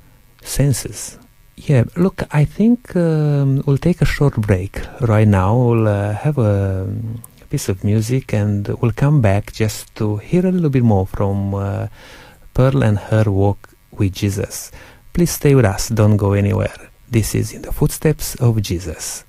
senses. 0.43 1.19
Yeah, 1.57 1.85
look, 1.97 2.23
I 2.31 2.45
think 2.45 2.97
um, 2.97 3.63
we'll 3.67 3.79
take 3.79 4.01
a 4.01 4.07
short 4.07 4.37
break 4.37 4.81
right 5.03 5.29
now. 5.29 5.57
We'll 5.57 5.89
uh, 5.89 6.13
have 6.15 6.39
a, 6.39 6.89
piece 7.51 7.69
of 7.69 7.83
music 7.83 8.33
and 8.33 8.69
we'll 8.81 8.93
come 8.93 9.21
back 9.21 9.53
just 9.53 9.93
to 9.97 10.19
hear 10.19 10.47
a 10.47 10.53
little 10.53 10.71
bit 10.71 10.85
more 10.85 11.05
from 11.05 11.53
uh, 11.53 11.89
Pearl 12.55 12.85
and 12.85 12.97
her 12.97 13.25
walk 13.29 13.71
with 13.91 14.13
Jesus. 14.13 14.71
Please 15.13 15.33
stay 15.33 15.57
with 15.57 15.65
us, 15.65 15.89
don't 15.89 16.17
go 16.17 16.33
anywhere. 16.33 16.91
This 17.11 17.35
is 17.35 17.53
In 17.53 17.63
the 17.63 17.73
Footsteps 17.73 18.37
of 18.37 18.63
Jesus. 18.63 19.25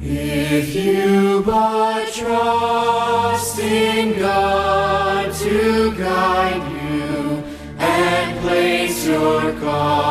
If 0.00 0.76
you 0.76 1.42
but 1.44 2.12
trust 2.12 3.58
in 3.58 4.18
God 4.18 5.32
to 5.34 5.92
guide 5.96 6.72
you 6.82 7.42
and 7.78 8.40
place 8.40 9.04
your 9.06 9.52
confidence 9.54 10.07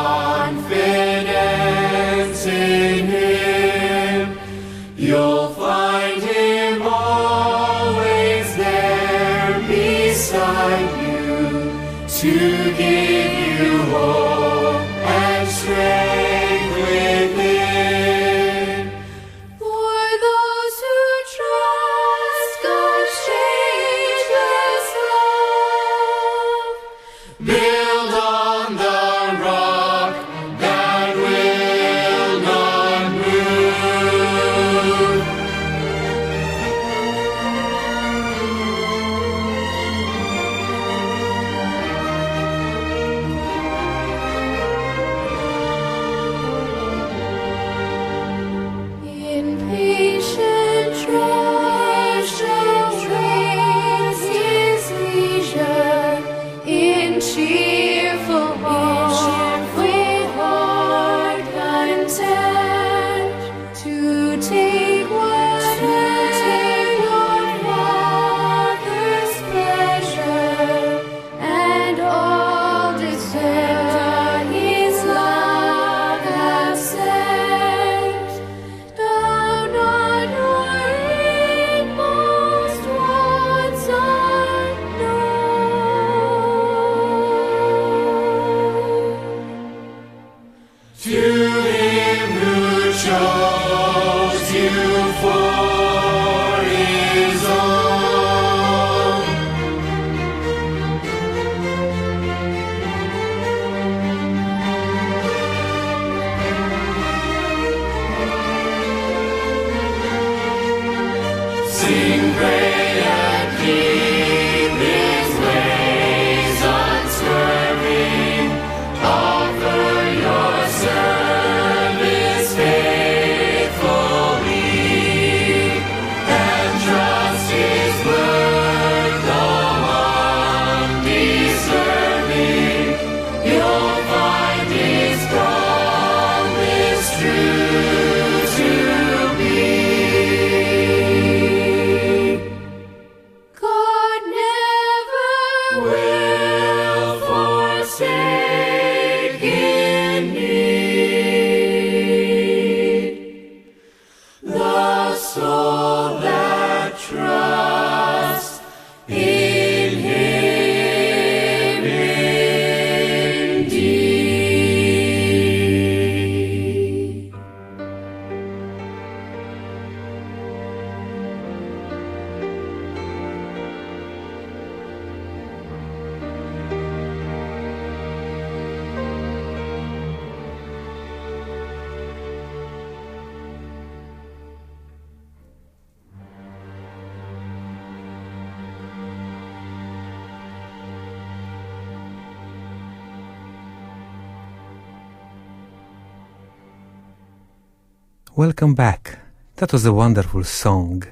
Welcome 198.38 198.76
back. 198.76 199.18
That 199.56 199.72
was 199.72 199.84
a 199.84 199.92
wonderful 199.92 200.44
song. 200.44 201.02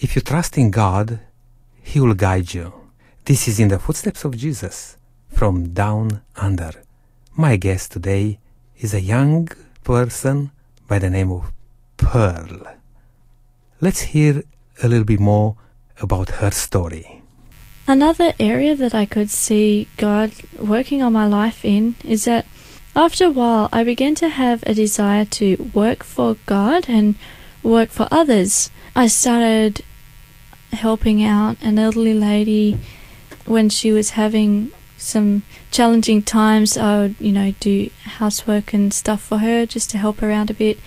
If 0.00 0.16
you 0.16 0.22
trust 0.22 0.58
in 0.58 0.72
God, 0.72 1.20
He 1.80 2.00
will 2.00 2.14
guide 2.14 2.52
you. 2.52 2.72
This 3.24 3.46
is 3.46 3.60
In 3.60 3.68
the 3.68 3.78
Footsteps 3.78 4.24
of 4.24 4.36
Jesus 4.36 4.96
from 5.28 5.72
Down 5.72 6.20
Under. 6.34 6.72
My 7.36 7.54
guest 7.54 7.92
today 7.92 8.40
is 8.76 8.92
a 8.92 9.00
young 9.00 9.48
person 9.84 10.50
by 10.88 10.98
the 10.98 11.10
name 11.10 11.30
of 11.30 11.52
Pearl. 11.96 12.66
Let's 13.80 14.00
hear 14.00 14.42
a 14.82 14.88
little 14.88 15.04
bit 15.04 15.20
more 15.20 15.54
about 16.00 16.28
her 16.40 16.50
story. 16.50 17.22
Another 17.86 18.32
area 18.40 18.74
that 18.74 18.96
I 18.96 19.06
could 19.06 19.30
see 19.30 19.86
God 19.96 20.32
working 20.58 21.04
on 21.04 21.12
my 21.12 21.28
life 21.28 21.64
in 21.64 21.94
is 22.02 22.24
that 22.24 22.46
after 22.94 23.26
a 23.26 23.30
while 23.30 23.68
I 23.72 23.84
began 23.84 24.14
to 24.16 24.28
have 24.28 24.62
a 24.64 24.74
desire 24.74 25.24
to 25.24 25.70
work 25.74 26.02
for 26.02 26.36
God 26.46 26.86
and 26.88 27.14
work 27.62 27.90
for 27.90 28.08
others. 28.10 28.70
I 28.96 29.06
started 29.06 29.84
helping 30.72 31.22
out 31.22 31.56
an 31.62 31.78
elderly 31.78 32.14
lady 32.14 32.78
when 33.46 33.68
she 33.68 33.92
was 33.92 34.10
having 34.10 34.70
some 34.96 35.42
challenging 35.70 36.22
times. 36.22 36.76
I 36.76 36.98
would, 36.98 37.16
you 37.20 37.32
know, 37.32 37.54
do 37.60 37.90
housework 38.04 38.72
and 38.72 38.92
stuff 38.92 39.22
for 39.22 39.38
her 39.38 39.64
just 39.66 39.90
to 39.90 39.98
help 39.98 40.18
her 40.18 40.30
out 40.30 40.50
a 40.50 40.54
bit. 40.54 40.78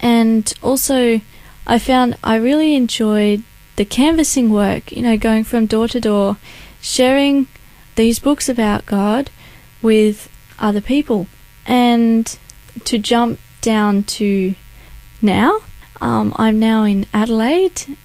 And 0.00 0.52
also, 0.62 1.20
I 1.66 1.78
found 1.78 2.16
I 2.22 2.36
really 2.36 2.74
enjoyed 2.74 3.42
the 3.76 3.84
canvassing 3.84 4.50
work, 4.50 4.92
you 4.92 5.02
know, 5.02 5.16
going 5.16 5.44
from 5.44 5.66
door 5.66 5.88
to 5.88 6.00
door, 6.00 6.36
sharing 6.80 7.46
these 7.96 8.18
books 8.18 8.48
about 8.48 8.86
God 8.86 9.30
with 9.82 10.30
other 10.58 10.80
people. 10.80 11.26
And 11.68 12.38
to 12.84 12.98
jump 12.98 13.38
down 13.60 14.02
to 14.04 14.54
now, 15.20 15.60
um, 16.00 16.32
I'm 16.36 16.58
now 16.58 16.84
in 16.84 17.06
Adelaide 17.12 17.96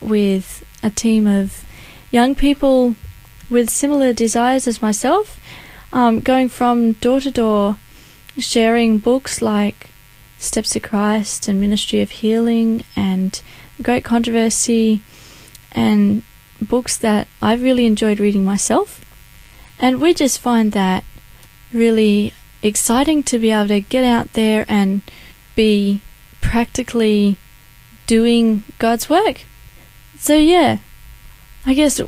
with 0.00 0.64
a 0.82 0.90
team 0.90 1.26
of 1.26 1.64
young 2.10 2.34
people 2.34 2.96
with 3.50 3.68
similar 3.68 4.14
desires 4.14 4.66
as 4.66 4.80
myself, 4.80 5.38
um, 5.92 6.20
going 6.20 6.48
from 6.48 6.92
door 6.92 7.20
to 7.20 7.30
door, 7.30 7.76
sharing 8.38 8.98
books 8.98 9.42
like 9.42 9.90
Steps 10.38 10.70
to 10.70 10.80
Christ 10.80 11.48
and 11.48 11.60
Ministry 11.60 12.00
of 12.00 12.10
Healing 12.10 12.84
and 12.96 13.40
Great 13.82 14.04
Controversy 14.04 15.02
and 15.72 16.22
books 16.60 16.96
that 16.96 17.28
I've 17.42 17.62
really 17.62 17.86
enjoyed 17.86 18.20
reading 18.20 18.44
myself. 18.44 19.04
And 19.78 20.00
we 20.00 20.14
just 20.14 20.38
find 20.38 20.72
that 20.72 21.04
really 21.72 22.32
exciting 22.62 23.22
to 23.24 23.38
be 23.38 23.50
able 23.50 23.68
to 23.68 23.80
get 23.80 24.04
out 24.04 24.32
there 24.32 24.64
and 24.68 25.02
be 25.54 26.00
practically 26.40 27.36
doing 28.06 28.62
God's 28.78 29.08
work. 29.08 29.42
So, 30.18 30.36
yeah, 30.36 30.78
I 31.64 31.74
guess 31.74 32.00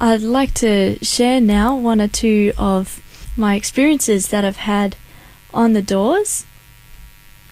I'd 0.00 0.22
like 0.22 0.54
to 0.54 1.02
share 1.02 1.40
now 1.40 1.74
one 1.74 2.00
or 2.00 2.08
two 2.08 2.52
of 2.58 3.02
my 3.36 3.54
experiences 3.54 4.28
that 4.28 4.44
I've 4.44 4.58
had 4.58 4.96
on 5.54 5.72
the 5.72 5.82
doors. 5.82 6.44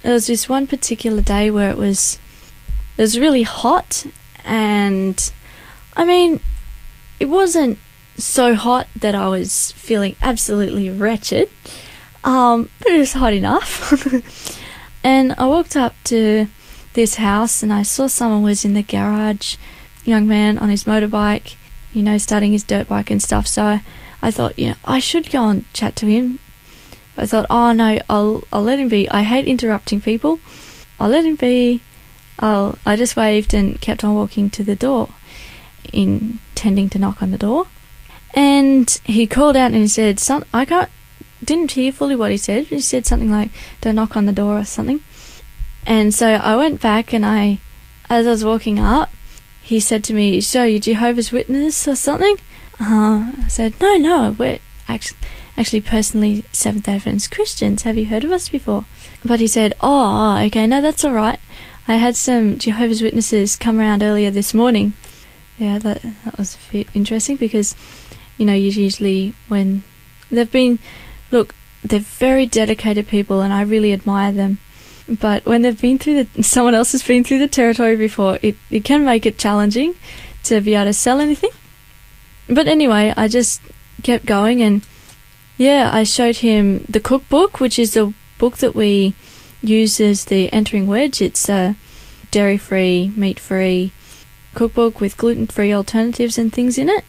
There 0.03 0.13
was 0.13 0.27
this 0.27 0.49
one 0.49 0.67
particular 0.67 1.23
day 1.23 1.51
where 1.51 1.71
it 1.71 1.79
was 1.79 2.19
it 2.97 3.03
was 3.03 3.19
really 3.19 3.43
hot 3.43 4.07
and 4.45 5.33
I 5.97 6.05
mean 6.05 6.41
it 7.19 7.27
wasn't 7.27 7.79
so 8.17 8.55
hot 8.55 8.89
that 8.97 9.15
I 9.15 9.29
was 9.29 9.73
feeling 9.73 10.17
absolutely 10.21 10.91
wretched. 10.91 11.49
Um, 12.25 12.69
but 12.79 12.89
it 12.89 12.99
was 12.99 13.13
hot 13.13 13.33
enough. 13.33 14.59
and 15.05 15.35
I 15.39 15.47
walked 15.47 15.77
up 15.77 15.95
to 16.05 16.49
this 16.95 17.17
house 17.17 17.63
and 17.63 17.73
I 17.73 17.83
saw 17.83 18.07
someone 18.07 18.43
was 18.43 18.65
in 18.65 18.75
the 18.75 18.83
garage, 18.83 19.57
young 20.05 20.27
man 20.27 20.59
on 20.59 20.69
his 20.69 20.85
motorbike, 20.85 21.55
you 21.93 22.03
know, 22.03 22.19
starting 22.19 22.53
his 22.53 22.65
dirt 22.65 22.89
bike 22.89 23.11
and 23.11 23.23
stuff. 23.23 23.47
So 23.47 23.81
I 24.21 24.31
thought, 24.31 24.59
you 24.59 24.71
know, 24.71 24.75
I 24.85 24.99
should 24.99 25.31
go 25.31 25.49
and 25.49 25.73
chat 25.73 25.97
to 25.97 26.07
him. 26.07 26.39
I 27.17 27.27
thought, 27.27 27.47
oh 27.51 27.73
no, 27.73 27.99
I'll 28.09 28.45
I'll 28.53 28.63
let 28.63 28.79
him 28.79 28.89
be. 28.89 29.09
I 29.11 29.23
hate 29.23 29.47
interrupting 29.47 30.01
people. 30.01 30.41
I'll 31.01 31.09
let 31.09 31.25
him 31.25 31.37
be. 31.37 31.81
I'll 32.39 32.79
I 32.87 32.97
just 32.97 33.17
waved 33.17 33.55
and 33.55 33.81
kept 33.81 34.05
on 34.05 34.15
walking 34.15 34.51
to 34.51 34.63
the 34.63 34.77
door, 34.77 35.11
intending 35.93 36.89
to 36.91 36.99
knock 36.99 37.23
on 37.23 37.33
the 37.33 37.39
door. 37.39 37.67
And 38.35 38.89
he 39.05 39.27
called 39.27 39.57
out 39.57 39.73
and 39.73 39.83
he 39.83 39.89
said, 39.89 40.21
"Son, 40.21 40.45
I 40.55 40.65
can't 40.65 40.91
didn't 41.45 41.73
hear 41.73 41.93
fully 41.93 42.17
what 42.17 42.31
he 42.31 42.37
said. 42.37 42.67
He 42.67 42.81
said 42.81 43.07
something 43.07 43.31
like, 43.31 43.51
"Don't 43.81 43.95
knock 43.97 44.17
on 44.17 44.27
the 44.27 44.33
door" 44.33 44.59
or 44.59 44.65
something. 44.65 45.01
And 45.87 46.15
so 46.15 46.27
I 46.35 46.57
went 46.57 46.81
back 46.81 47.13
and 47.13 47.25
I, 47.25 47.61
as 48.11 48.27
I 48.27 48.31
was 48.31 48.45
walking 48.45 48.79
up, 48.79 49.11
he 49.63 49.81
said 49.81 50.05
to 50.05 50.15
me, 50.15 50.41
"So 50.41 50.65
you 50.65 50.79
Jehovah's 50.79 51.33
Witness 51.33 51.87
or 51.87 51.97
something?" 51.97 52.37
Uh, 52.81 53.33
I 53.45 53.49
said, 53.49 53.75
"No, 53.81 53.97
no, 53.97 54.37
we're 54.39 54.59
actually." 54.89 55.19
Actually, 55.57 55.81
personally, 55.81 56.45
Seventh 56.53 56.89
Adventist 56.89 57.33
Christians. 57.33 57.83
Have 57.83 57.99
you 57.99 58.07
heard 58.07 58.23
of 58.23 58.31
us 58.31 58.49
before? 58.49 58.85
But 59.25 59.41
he 59.41 59.49
said, 59.49 59.75
"Oh, 59.81 60.39
okay, 60.39 60.69
no, 60.69 60.81
that's 60.81 61.05
all 61.05 61.11
right. 61.13 61.41
I 61.89 61.97
had 61.97 62.15
some 62.15 62.59
Jehovah's 62.59 63.03
Witnesses 63.03 63.57
come 63.57 63.81
around 63.81 64.05
earlier 64.05 64.31
this 64.31 64.55
morning. 64.55 64.93
Yeah, 65.59 65.79
that 65.79 66.03
that 66.25 66.39
was 66.39 66.57
interesting 66.95 67.35
because, 67.35 67.75
you 68.37 68.47
know, 68.47 68.53
usually 68.53 69.35
when 69.49 69.83
they've 70.31 70.49
been, 70.49 70.79
look, 71.31 71.55
they're 71.85 72.01
very 72.01 72.47
dedicated 72.47 73.09
people, 73.09 73.41
and 73.41 73.53
I 73.53 73.63
really 73.63 73.93
admire 73.93 74.33
them. 74.33 74.59
But 75.09 75.47
when 75.47 75.63
they've 75.63 75.81
been 75.81 75.99
through 75.99 76.25
the, 76.25 76.43
someone 76.43 76.75
else 76.75 76.93
has 76.93 77.03
been 77.03 77.25
through 77.25 77.39
the 77.39 77.49
territory 77.49 77.97
before, 77.97 78.39
it 78.43 78.57
it 78.71 78.85
can 78.85 79.05
make 79.05 79.25
it 79.25 79.39
challenging 79.39 79.95
to 80.45 80.61
be 80.61 80.75
able 80.75 80.87
to 80.87 80.93
sell 80.93 81.21
anything. 81.21 81.51
But 82.49 82.69
anyway, 82.69 83.15
I 83.17 83.29
just 83.29 83.61
kept 84.03 84.27
going 84.27 84.63
and." 84.63 84.83
Yeah, 85.59 85.91
I 85.93 86.05
showed 86.05 86.37
him 86.37 86.85
the 86.89 87.01
cookbook, 87.01 87.59
which 87.59 87.81
is 87.81 87.97
a 87.97 88.15
book 88.39 88.59
that 88.59 88.77
we 88.77 89.15
use 89.61 90.01
as 90.01 90.27
the 90.27 90.53
entering 90.53 90.87
wedge. 90.87 91.21
It's 91.21 91.49
a 91.49 91.75
dairy 92.31 92.59
free, 92.59 93.13
meat 93.17 93.41
free 93.41 93.91
cookbook 94.55 95.01
with 95.01 95.17
gluten 95.17 95.49
free 95.49 95.73
alternatives 95.73 96.39
and 96.39 96.53
things 96.53 96.79
in 96.79 96.89
it. 96.89 97.05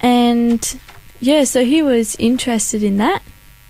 And 0.00 0.80
yeah, 1.20 1.44
so 1.44 1.64
he 1.64 1.82
was 1.82 2.16
interested 2.16 2.82
in 2.82 2.96
that. 2.96 3.22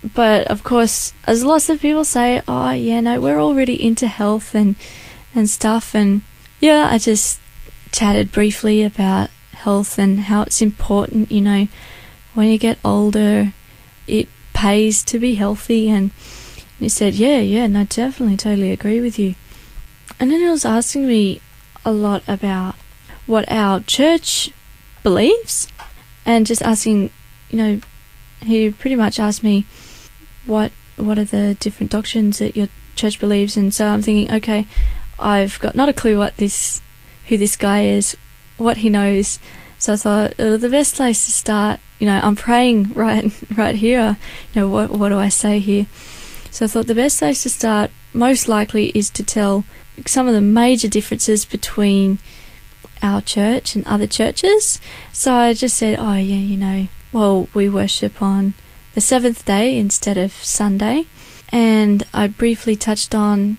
But 0.03 0.47
of 0.47 0.63
course, 0.63 1.13
as 1.25 1.43
lots 1.43 1.69
of 1.69 1.81
people 1.81 2.03
say, 2.03 2.41
oh 2.47 2.71
yeah, 2.71 3.01
no, 3.01 3.21
we're 3.21 3.39
already 3.39 3.81
into 3.81 4.07
health 4.07 4.55
and 4.55 4.75
and 5.35 5.49
stuff. 5.49 5.93
And 5.93 6.21
yeah, 6.59 6.87
I 6.89 6.97
just 6.97 7.39
chatted 7.91 8.31
briefly 8.31 8.83
about 8.83 9.29
health 9.53 9.99
and 9.99 10.21
how 10.21 10.41
it's 10.43 10.61
important. 10.61 11.31
You 11.31 11.41
know, 11.41 11.67
when 12.33 12.49
you 12.49 12.57
get 12.57 12.79
older, 12.83 13.53
it 14.07 14.27
pays 14.53 15.03
to 15.03 15.19
be 15.19 15.35
healthy. 15.35 15.89
And 15.89 16.11
he 16.79 16.89
said, 16.89 17.13
yeah, 17.13 17.39
yeah, 17.39 17.67
no, 17.67 17.83
definitely, 17.83 18.37
totally 18.37 18.71
agree 18.71 19.01
with 19.01 19.19
you. 19.19 19.35
And 20.19 20.31
then 20.31 20.39
he 20.39 20.49
was 20.49 20.65
asking 20.65 21.07
me 21.07 21.41
a 21.85 21.91
lot 21.91 22.23
about 22.27 22.75
what 23.25 23.49
our 23.51 23.81
church 23.81 24.51
believes 25.03 25.67
and 26.25 26.45
just 26.45 26.61
asking, 26.61 27.11
you 27.51 27.57
know, 27.57 27.81
he 28.41 28.71
pretty 28.71 28.95
much 28.95 29.19
asked 29.19 29.43
me 29.43 29.65
what 30.45 30.71
what 30.97 31.17
are 31.17 31.25
the 31.25 31.55
different 31.59 31.91
doctrines 31.91 32.39
that 32.39 32.55
your 32.55 32.67
church 32.95 33.19
believes 33.19 33.57
and 33.57 33.73
so 33.73 33.87
I'm 33.87 34.01
thinking, 34.01 34.33
okay, 34.35 34.67
I've 35.19 35.59
got 35.59 35.75
not 35.75 35.89
a 35.89 35.93
clue 35.93 36.17
what 36.17 36.37
this 36.37 36.81
who 37.27 37.37
this 37.37 37.55
guy 37.55 37.83
is, 37.83 38.17
what 38.57 38.77
he 38.77 38.89
knows. 38.89 39.39
So 39.77 39.93
I 39.93 39.95
thought 39.95 40.39
uh, 40.39 40.57
the 40.57 40.69
best 40.69 40.95
place 40.95 41.25
to 41.25 41.31
start, 41.31 41.79
you 41.99 42.05
know, 42.05 42.19
I'm 42.21 42.35
praying 42.35 42.93
right 42.95 43.31
right 43.55 43.75
here. 43.75 44.17
You 44.53 44.61
know, 44.61 44.69
what 44.69 44.91
what 44.91 45.09
do 45.09 45.17
I 45.17 45.29
say 45.29 45.59
here? 45.59 45.87
So 46.49 46.65
I 46.65 46.67
thought 46.67 46.87
the 46.87 46.95
best 46.95 47.19
place 47.19 47.43
to 47.43 47.49
start 47.49 47.91
most 48.13 48.47
likely 48.47 48.89
is 48.89 49.09
to 49.11 49.23
tell 49.23 49.63
some 50.05 50.27
of 50.27 50.33
the 50.33 50.41
major 50.41 50.87
differences 50.87 51.45
between 51.45 52.19
our 53.01 53.21
church 53.21 53.75
and 53.75 53.85
other 53.87 54.07
churches. 54.07 54.79
So 55.11 55.33
I 55.33 55.53
just 55.53 55.77
said, 55.77 55.97
oh, 55.99 56.15
yeah, 56.15 56.35
you 56.35 56.57
know, 56.57 56.87
well, 57.11 57.47
we 57.53 57.69
worship 57.69 58.21
on 58.21 58.53
the 58.93 59.01
seventh 59.01 59.45
day 59.45 59.77
instead 59.77 60.17
of 60.17 60.31
Sunday. 60.31 61.05
And 61.51 62.03
I 62.13 62.27
briefly 62.27 62.75
touched 62.75 63.13
on 63.13 63.57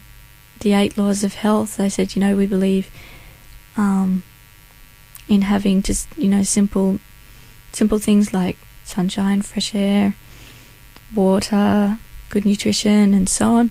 the 0.60 0.72
eight 0.72 0.96
laws 0.96 1.24
of 1.24 1.34
health. 1.34 1.78
I 1.78 1.88
said, 1.88 2.16
you 2.16 2.20
know, 2.20 2.36
we 2.36 2.46
believe 2.46 2.90
um, 3.76 4.22
in 5.28 5.42
having 5.42 5.82
just, 5.82 6.08
you 6.16 6.28
know, 6.28 6.42
simple, 6.42 7.00
simple 7.72 7.98
things 7.98 8.32
like 8.32 8.56
sunshine, 8.84 9.42
fresh 9.42 9.74
air, 9.74 10.14
water, 11.14 11.98
good 12.30 12.44
nutrition, 12.44 13.12
and 13.12 13.28
so 13.28 13.54
on. 13.56 13.70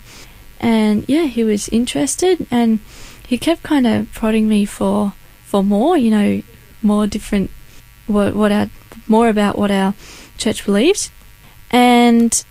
And 0.60 1.06
yeah, 1.08 1.24
he 1.24 1.44
was 1.44 1.70
interested, 1.70 2.46
and 2.52 2.80
he 3.28 3.38
kept 3.40 3.64
kind 3.64 3.88
of 3.88 4.12
prodding 4.14 4.48
me 4.48 4.66
for 4.66 5.14
for 5.44 5.64
more, 5.64 5.98
you 5.98 6.12
know, 6.12 6.42
more 6.82 7.08
different, 7.08 7.52
what, 8.08 8.34
what 8.36 8.52
our, 8.54 8.70
more 9.08 9.30
about 9.30 9.58
what 9.58 9.72
our 9.72 9.94
church 10.38 10.66
believes. 10.66 11.12
And 11.70 12.44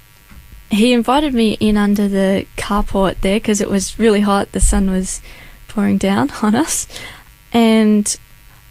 he 0.71 0.93
invited 0.93 1.35
me 1.35 1.55
in 1.61 1.77
under 1.77 2.09
the 2.09 2.47
carport 2.57 3.21
there 3.21 3.37
because 3.37 3.61
it 3.61 3.69
was 3.69 3.99
really 3.99 4.21
hot. 4.21 4.53
The 4.53 4.61
sun 4.61 4.91
was 4.91 5.21
pouring 5.69 5.99
down 5.99 6.31
on 6.43 6.55
us. 6.55 6.87
And 7.53 8.17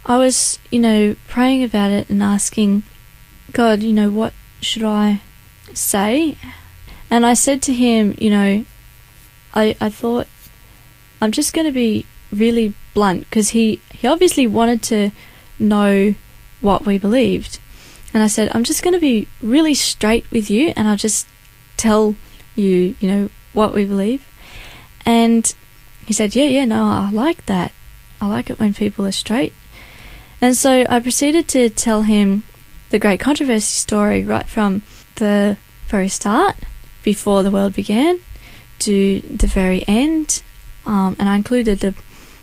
I 0.06 0.16
was, 0.16 0.58
you 0.70 0.80
know, 0.80 1.16
praying 1.28 1.62
about 1.62 1.90
it 1.90 2.08
and 2.08 2.22
asking 2.22 2.82
God, 3.52 3.82
you 3.82 3.92
know, 3.92 4.10
what 4.10 4.32
should 4.60 4.82
I 4.82 5.20
say? 5.74 6.36
And 7.10 7.26
I 7.26 7.34
said 7.34 7.60
to 7.62 7.74
him, 7.74 8.14
you 8.18 8.30
know, 8.30 8.64
I, 9.52 9.76
I 9.80 9.90
thought 9.90 10.28
I'm 11.20 11.32
just 11.32 11.52
going 11.52 11.66
to 11.66 11.72
be 11.72 12.06
really 12.32 12.74
blunt 12.94 13.20
because 13.20 13.50
he, 13.50 13.80
he 13.92 14.06
obviously 14.06 14.46
wanted 14.46 14.82
to 14.84 15.10
know 15.58 16.14
what 16.60 16.86
we 16.86 16.98
believed. 16.98 17.58
And 18.12 18.22
I 18.22 18.26
said, 18.26 18.50
I'm 18.52 18.64
just 18.64 18.82
going 18.82 18.94
to 18.94 19.00
be 19.00 19.28
really 19.40 19.74
straight 19.74 20.28
with 20.30 20.50
you 20.50 20.72
and 20.76 20.88
I'll 20.88 20.96
just 20.96 21.26
tell 21.76 22.16
you, 22.56 22.94
you 23.00 23.08
know, 23.08 23.30
what 23.52 23.72
we 23.74 23.84
believe. 23.84 24.26
And 25.06 25.52
he 26.06 26.12
said, 26.12 26.34
Yeah, 26.34 26.44
yeah, 26.44 26.64
no, 26.64 26.84
I 26.84 27.10
like 27.10 27.46
that. 27.46 27.72
I 28.20 28.26
like 28.26 28.50
it 28.50 28.58
when 28.58 28.74
people 28.74 29.06
are 29.06 29.12
straight. 29.12 29.52
And 30.40 30.56
so 30.56 30.84
I 30.88 31.00
proceeded 31.00 31.48
to 31.48 31.70
tell 31.70 32.02
him 32.02 32.42
the 32.90 32.98
great 32.98 33.20
controversy 33.20 33.66
story 33.66 34.24
right 34.24 34.46
from 34.46 34.82
the 35.16 35.56
very 35.86 36.08
start, 36.08 36.56
before 37.02 37.42
the 37.42 37.50
world 37.50 37.74
began, 37.74 38.20
to 38.80 39.20
the 39.20 39.46
very 39.46 39.84
end. 39.86 40.42
Um, 40.86 41.16
and 41.18 41.28
I 41.28 41.36
included 41.36 41.80
the 41.80 41.94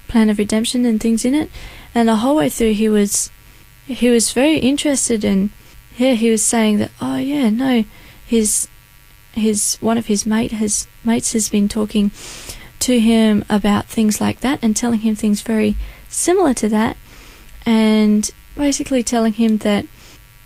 plan 0.08 0.30
of 0.30 0.38
redemption 0.38 0.86
and 0.86 1.02
things 1.02 1.26
in 1.26 1.34
it. 1.34 1.50
And 1.94 2.08
the 2.08 2.18
whole 2.18 2.36
way 2.36 2.50
through, 2.50 2.74
he 2.74 2.90
was 2.90 3.32
he 3.88 4.10
was 4.10 4.32
very 4.34 4.58
interested 4.58 5.24
in. 5.24 5.50
Yeah, 5.98 6.14
he 6.14 6.30
was 6.30 6.44
saying 6.44 6.78
that. 6.78 6.92
Oh 7.02 7.18
yeah, 7.18 7.50
no, 7.50 7.86
his 8.26 8.68
his 9.32 9.78
one 9.80 9.98
of 9.98 10.08
his 10.08 10.26
mate 10.26 10.52
has 10.52 10.88
mates 11.04 11.34
has 11.34 11.50
been 11.50 11.68
talking 11.70 12.12
to 12.80 13.00
him 13.00 13.44
about 13.50 13.86
things 13.86 14.22
like 14.22 14.42
that 14.42 14.60
and 14.62 14.76
telling 14.76 15.00
him 15.00 15.16
things 15.16 15.42
very 15.42 15.76
similar 16.10 16.54
to 16.56 16.70
that, 16.70 16.98
and 17.66 18.30
basically 18.56 19.04
telling 19.04 19.34
him 19.34 19.58
that 19.60 19.86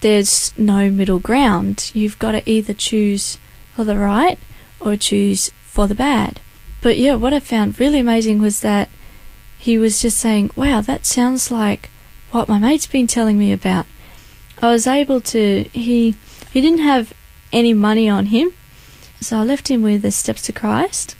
there's 0.01 0.57
no 0.57 0.89
middle 0.89 1.19
ground. 1.19 1.91
You've 1.93 2.19
got 2.19 2.31
to 2.31 2.49
either 2.49 2.73
choose 2.73 3.37
for 3.75 3.83
the 3.83 3.97
right 3.97 4.39
or 4.79 4.95
choose 4.95 5.51
for 5.63 5.87
the 5.87 5.95
bad. 5.95 6.39
But 6.81 6.97
yeah, 6.97 7.15
what 7.15 7.33
I 7.33 7.39
found 7.39 7.79
really 7.79 7.99
amazing 7.99 8.41
was 8.41 8.61
that 8.61 8.89
he 9.57 9.77
was 9.77 10.01
just 10.01 10.17
saying, 10.17 10.49
wow, 10.55 10.81
that 10.81 11.05
sounds 11.05 11.51
like 11.51 11.90
what 12.31 12.47
my 12.47 12.57
mate's 12.57 12.87
been 12.87 13.07
telling 13.07 13.37
me 13.37 13.51
about. 13.51 13.85
I 14.61 14.71
was 14.71 14.87
able 14.87 15.21
to, 15.21 15.63
he, 15.73 16.15
he 16.51 16.61
didn't 16.61 16.79
have 16.79 17.13
any 17.51 17.73
money 17.73 18.07
on 18.09 18.27
him, 18.27 18.53
so 19.19 19.37
I 19.37 19.43
left 19.43 19.69
him 19.69 19.81
with 19.81 20.01
the 20.01 20.11
Steps 20.11 20.41
to 20.43 20.53
Christ. 20.53 21.15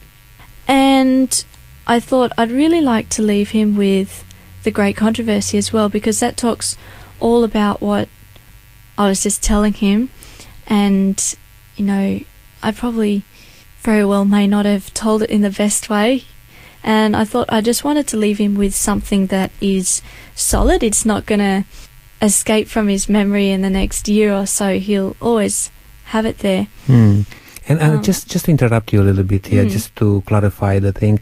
And 0.68 1.44
I 1.86 2.00
thought 2.00 2.32
I'd 2.38 2.52
really 2.52 2.82
like 2.82 3.10
to 3.10 3.22
leave 3.22 3.52
him 3.52 3.76
with 3.76 4.24
the 4.64 4.72
Great 4.72 4.96
Controversy 4.96 5.58
as 5.58 5.74
well, 5.74 5.90
because 5.90 6.20
that 6.20 6.38
talks 6.38 6.78
all 7.20 7.44
about 7.44 7.82
what 7.82 8.08
I 8.98 9.08
was 9.08 9.24
just 9.24 9.44
telling 9.44 9.74
him. 9.74 10.10
And, 10.68 11.36
you 11.76 11.86
know, 11.86 12.20
I 12.64 12.72
probably 12.72 13.24
very 13.80 14.06
well 14.06 14.26
may 14.26 14.48
not 14.48 14.66
have 14.66 14.94
told 14.94 15.24
it 15.24 15.30
in 15.30 15.42
the 15.42 15.50
best 15.50 15.90
way 15.90 16.24
and 16.84 17.16
I 17.16 17.26
thought 17.26 17.48
I 17.50 17.62
just 17.62 17.84
wanted 17.84 18.08
to 18.08 18.18
leave 18.18 18.38
him 18.38 18.56
with 18.56 18.74
something 18.74 19.28
that 19.28 19.52
is 19.62 20.02
solid. 20.36 20.84
It's 20.84 21.06
not 21.06 21.26
going 21.26 21.40
to 21.40 21.66
escape 22.22 22.68
from 22.68 22.88
his 22.88 23.10
memory 23.10 23.50
in 23.50 23.62
the 23.62 23.70
next 23.70 24.08
year 24.08 24.34
or 24.34 24.46
so. 24.46 24.80
He'll 24.80 25.16
always 25.22 25.72
have 26.06 26.26
it 26.26 26.40
there. 26.40 26.68
Hmm. 26.88 27.22
And 27.68 27.80
uh, 27.80 27.86
um, 27.86 28.04
just 28.04 28.30
just 28.30 28.50
interrupt 28.50 28.92
you 28.92 29.02
a 29.02 29.06
little 29.06 29.24
bit 29.24 29.46
here, 29.46 29.64
mm. 29.64 29.70
just 29.70 29.96
to 29.98 30.22
clarify 30.26 30.80
the 30.80 30.92
thing. 30.92 31.20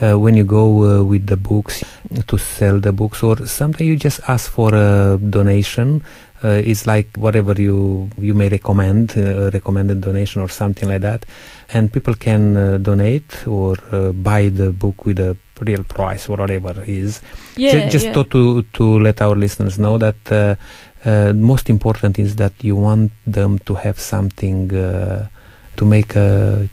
Uh, 0.00 0.18
when 0.18 0.34
you 0.34 0.42
go 0.42 1.00
uh, 1.00 1.04
with 1.04 1.26
the 1.26 1.36
books 1.36 1.84
to 2.26 2.38
sell 2.38 2.80
the 2.80 2.92
books, 2.92 3.22
or 3.22 3.46
sometimes 3.46 3.86
you 3.86 3.96
just 3.96 4.20
ask 4.26 4.50
for 4.50 4.74
a 4.74 5.18
donation. 5.18 6.02
Uh, 6.44 6.60
it's 6.64 6.86
like 6.86 7.08
whatever 7.16 7.52
you 7.52 8.10
you 8.18 8.34
may 8.34 8.48
recommend, 8.48 9.16
uh, 9.16 9.50
recommended 9.52 10.00
donation 10.00 10.42
or 10.42 10.48
something 10.48 10.88
like 10.88 11.02
that 11.02 11.24
and 11.72 11.92
people 11.92 12.14
can 12.14 12.56
uh, 12.56 12.78
donate 12.78 13.46
or 13.46 13.76
uh, 13.90 14.12
buy 14.12 14.48
the 14.48 14.70
book 14.72 15.04
with 15.04 15.18
a 15.18 15.36
real 15.60 15.84
price 15.84 16.28
or 16.28 16.36
whatever 16.36 16.70
it 16.82 16.88
is. 16.88 17.20
Yeah, 17.56 17.88
just 17.88 18.06
yeah. 18.06 18.12
To, 18.12 18.24
to 18.24 18.62
to 18.62 18.98
let 18.98 19.20
our 19.22 19.34
listeners 19.34 19.78
know 19.78 19.98
that 19.98 20.58
uh, 21.04 21.32
most 21.34 21.70
important 21.70 22.18
is 22.18 22.36
that 22.36 22.52
you 22.62 22.76
want 22.76 23.12
them 23.26 23.58
to 23.60 23.74
have 23.74 23.98
something 23.98 24.74
uh, 24.74 25.28
to 25.76 25.84
make 25.84 26.14
a, 26.16 26.68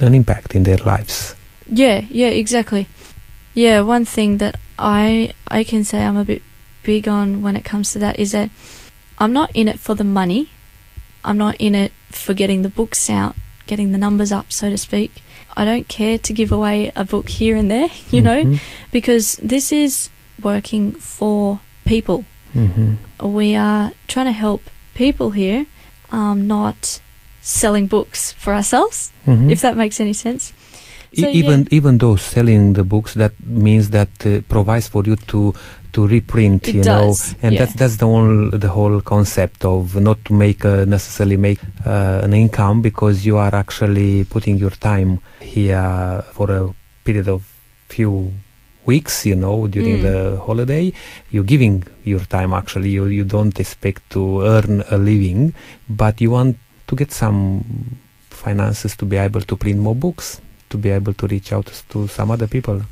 an 0.00 0.14
impact 0.14 0.54
in 0.54 0.62
their 0.62 0.78
lives. 0.78 1.34
Yeah, 1.70 2.04
yeah, 2.10 2.28
exactly. 2.28 2.86
Yeah, 3.54 3.82
one 3.82 4.04
thing 4.04 4.38
that 4.38 4.56
I 4.78 5.32
I 5.48 5.64
can 5.64 5.84
say 5.84 6.02
I'm 6.04 6.16
a 6.16 6.24
bit 6.24 6.42
big 6.82 7.08
on 7.08 7.42
when 7.42 7.56
it 7.56 7.64
comes 7.64 7.92
to 7.92 7.98
that 7.98 8.18
is 8.18 8.32
that 8.32 8.50
I'm 9.18 9.32
not 9.32 9.50
in 9.54 9.68
it 9.68 9.78
for 9.78 9.94
the 9.94 10.04
money. 10.04 10.50
I'm 11.24 11.36
not 11.36 11.56
in 11.58 11.74
it 11.74 11.92
for 12.10 12.34
getting 12.34 12.62
the 12.62 12.68
books 12.68 13.10
out 13.10 13.34
getting 13.68 13.92
the 13.92 13.98
numbers 13.98 14.32
up, 14.32 14.50
so 14.50 14.68
to 14.70 14.78
speak. 14.78 15.22
I 15.56 15.64
don't 15.64 15.86
care 15.86 16.18
to 16.18 16.32
give 16.32 16.50
away 16.50 16.90
a 16.96 17.04
book 17.04 17.28
here 17.28 17.54
and 17.54 17.70
there, 17.70 17.90
you 18.10 18.22
mm-hmm. 18.22 18.52
know, 18.52 18.58
because 18.90 19.36
this 19.36 19.70
is 19.70 20.10
working 20.42 20.92
for 20.92 21.60
people. 21.84 22.24
Mm-hmm. 22.54 22.94
We 23.22 23.54
are 23.54 23.92
trying 24.08 24.26
to 24.26 24.32
help 24.32 24.62
people 24.94 25.30
here, 25.30 25.66
um, 26.10 26.48
not 26.48 27.00
selling 27.40 27.86
books 27.86 28.32
for 28.32 28.52
ourselves, 28.54 29.12
mm-hmm. 29.26 29.50
if 29.50 29.60
that 29.60 29.76
makes 29.76 30.00
any 30.00 30.12
sense. 30.12 30.52
So, 31.14 31.26
even 31.28 31.60
yeah. 31.60 31.78
even 31.78 31.98
though 31.98 32.16
selling 32.16 32.74
the 32.74 32.84
books, 32.84 33.14
that 33.14 33.32
means 33.42 33.90
that 33.90 34.10
uh, 34.26 34.42
provides 34.46 34.88
for 34.88 35.02
you 35.04 35.16
to 35.32 35.54
to 35.92 36.06
reprint, 36.06 36.68
It 36.68 36.74
you 36.76 36.82
know, 36.84 37.14
and 37.42 37.52
yeah. 37.54 37.60
that's 37.60 37.74
that's 37.74 37.96
the 37.96 38.06
whole 38.06 38.50
the 38.50 38.68
whole 38.68 39.00
concept 39.00 39.64
of 39.64 39.94
not 39.96 40.18
to 40.26 40.32
make 40.34 40.64
uh, 40.64 40.84
necessarily 40.84 41.36
make 41.36 41.60
uh, 41.86 42.20
an 42.22 42.32
income 42.32 42.82
because 42.82 43.24
you 43.26 43.36
are 43.38 43.54
actually 43.54 44.24
putting 44.24 44.58
your 44.58 44.70
time 44.90 45.20
here 45.40 46.22
for 46.32 46.50
a 46.50 46.74
period 47.04 47.28
of 47.28 47.42
few 47.88 48.32
weeks, 48.86 49.26
you 49.26 49.34
know, 49.36 49.66
during 49.66 49.98
Mm. 49.98 50.02
the 50.02 50.40
holiday. 50.46 50.92
You're 51.30 51.44
giving 51.54 51.84
your 52.04 52.24
time 52.36 52.52
actually. 52.52 52.90
You 52.90 53.06
you 53.06 53.24
don't 53.24 53.58
expect 53.60 54.00
to 54.10 54.42
earn 54.42 54.82
a 54.90 54.96
living, 54.98 55.52
but 55.88 56.20
you 56.20 56.30
want 56.32 56.56
to 56.88 56.96
get 56.96 57.12
some 57.12 57.62
finances 58.30 58.96
to 58.96 59.04
be 59.04 59.16
able 59.16 59.40
to 59.42 59.56
print 59.56 59.78
more 59.78 59.94
books, 59.94 60.40
to 60.70 60.78
be 60.78 60.90
able 60.90 61.12
to 61.14 61.26
reach 61.26 61.52
out 61.52 61.66
to 61.90 62.06
some 62.08 62.30
other 62.30 62.46
people. 62.46 62.82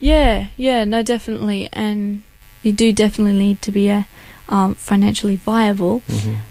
Yeah, 0.00 0.48
yeah, 0.58 0.84
no, 0.84 1.02
definitely, 1.02 1.68
and 1.72 2.20
you 2.66 2.72
do 2.72 2.92
definitely 2.92 3.38
need 3.38 3.62
to 3.62 3.70
be 3.72 3.88
uh, 3.90 4.02
um, 4.48 4.74
financially 4.74 5.36
viable. 5.36 6.02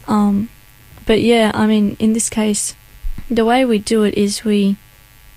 Um, 0.08 0.49
but 1.06 1.21
yeah, 1.21 1.51
I 1.54 1.67
mean, 1.67 1.95
in 1.99 2.13
this 2.13 2.30
case, 2.30 2.73
the 3.30 3.43
way 3.45 3.65
we 3.65 3.80
do 3.80 4.04
it 4.04 4.13
is 4.15 4.43
we 4.43 4.78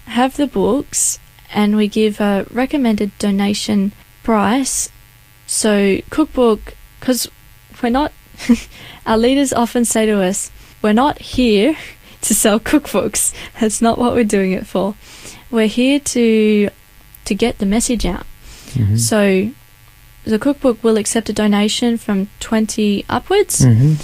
have 0.06 0.36
the 0.36 0.46
books 0.46 1.18
and 1.52 1.76
we 1.76 1.88
give 1.88 2.20
a 2.20 2.46
recommended 2.50 3.10
donation 3.18 3.92
price. 4.22 4.88
So, 5.46 6.00
cookbook, 6.10 6.74
because 7.00 7.28
we're 7.82 7.88
not, 7.90 8.12
our 9.06 9.18
leaders 9.18 9.52
often 9.52 9.84
say 9.84 10.06
to 10.06 10.22
us, 10.22 10.50
we're 10.82 10.92
not 10.92 11.18
here 11.18 11.76
to 12.22 12.34
sell 12.34 12.60
cookbooks. 12.60 13.34
That's 13.60 13.82
not 13.82 13.98
what 13.98 14.14
we're 14.14 14.24
doing 14.24 14.52
it 14.52 14.66
for. 14.66 14.94
We're 15.50 15.66
here 15.68 15.98
to 16.00 16.70
to 17.24 17.34
get 17.34 17.58
the 17.58 17.66
message 17.66 18.06
out. 18.06 18.24
Mhm. 18.74 18.98
So, 18.98 19.50
the 20.28 20.38
cookbook 20.38 20.82
will 20.84 20.96
accept 20.96 21.28
a 21.28 21.32
donation 21.32 21.96
from 21.98 22.28
20 22.40 23.04
upwards 23.08 23.60
Mhm. 23.64 23.96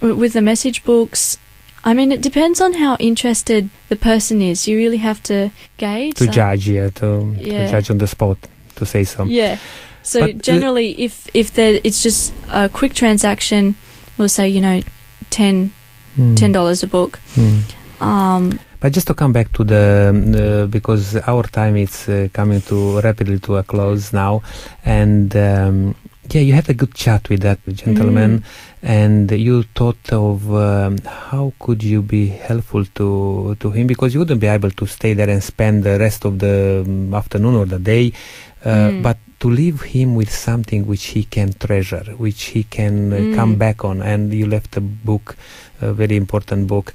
with 0.00 0.32
the 0.32 0.40
message 0.42 0.82
books. 0.84 1.38
I 1.86 1.92
mean, 1.92 2.10
it 2.12 2.22
depends 2.22 2.60
on 2.60 2.74
how 2.74 2.96
interested 2.98 3.68
the 3.90 3.96
person 3.96 4.40
is. 4.40 4.66
You 4.66 4.76
really 4.78 4.96
have 4.98 5.22
to 5.24 5.50
gauge. 5.76 6.14
to 6.16 6.24
So- 6.24 6.32
judge, 6.32 6.68
yeah, 6.68 6.88
to, 7.00 7.36
Yeah. 7.38 7.66
to 7.66 7.70
judge 7.72 7.90
on 7.90 7.98
the 7.98 8.06
spot, 8.06 8.38
to 8.76 8.86
say 8.86 9.04
so. 9.04 9.24
Yeah. 9.24 9.58
So 10.02 10.20
But, 10.20 10.30
uh, 10.30 10.38
generally, 10.40 10.90
if 10.98 11.28
if 11.34 11.52
there, 11.54 11.80
it's 11.84 12.02
just 12.02 12.32
a 12.50 12.68
quick 12.68 12.94
transaction, 12.94 13.74
we'll 14.18 14.28
say 14.28 14.48
you 14.48 14.60
know, 14.60 14.82
ten 15.30 15.72
Mm. 16.18 16.36
ten 16.36 16.52
dollars 16.52 16.82
a 16.82 16.86
book. 16.86 17.18
Mm. 17.36 17.60
Um, 18.00 18.58
But 18.84 18.92
just 18.92 19.06
to 19.06 19.14
come 19.14 19.32
back 19.32 19.50
to 19.54 19.64
the 19.64 20.68
because 20.70 21.16
our 21.16 21.44
time 21.44 21.78
is 21.78 22.06
uh, 22.06 22.28
coming 22.34 22.60
to 22.68 23.00
rapidly 23.00 23.38
to 23.38 23.56
a 23.56 23.62
close 23.62 24.12
now, 24.12 24.42
and 24.84 25.34
um, 25.34 25.94
yeah, 26.28 26.42
you 26.42 26.52
had 26.52 26.68
a 26.68 26.74
good 26.74 26.92
chat 26.92 27.26
with 27.30 27.40
that 27.40 27.60
gentleman, 27.72 28.44
and 28.84 29.30
you 29.32 29.62
thought 29.74 30.12
of 30.12 30.54
um, 30.54 30.98
how 31.06 31.52
could 31.58 31.82
you 31.82 32.02
be 32.02 32.28
helpful 32.28 32.84
to 32.98 33.56
to 33.58 33.70
him 33.70 33.86
because 33.86 34.12
you 34.12 34.20
wouldn't 34.20 34.40
be 34.40 34.46
able 34.46 34.70
to 34.70 34.86
stay 34.86 35.14
there 35.14 35.30
and 35.30 35.42
spend 35.42 35.84
the 35.84 35.98
rest 35.98 36.24
of 36.26 36.38
the 36.38 36.84
um, 36.86 37.14
afternoon 37.14 37.54
or 37.54 37.64
the 37.66 37.78
day, 37.78 38.12
uh, 38.64 38.90
Mm. 38.90 39.02
but 39.02 39.16
to 39.40 39.48
leave 39.50 39.80
him 39.82 40.14
with 40.14 40.30
something 40.30 40.86
which 40.86 41.04
he 41.16 41.24
can 41.24 41.52
treasure, 41.66 42.04
which 42.18 42.42
he 42.54 42.62
can 42.64 43.12
uh, 43.12 43.16
Mm. 43.16 43.34
come 43.34 43.52
back 43.56 43.84
on, 43.84 44.02
and 44.02 44.32
you 44.32 44.46
left 44.46 44.76
a 44.76 44.80
book, 44.80 45.36
a 45.80 45.92
very 45.92 46.16
important 46.16 46.66
book. 46.66 46.92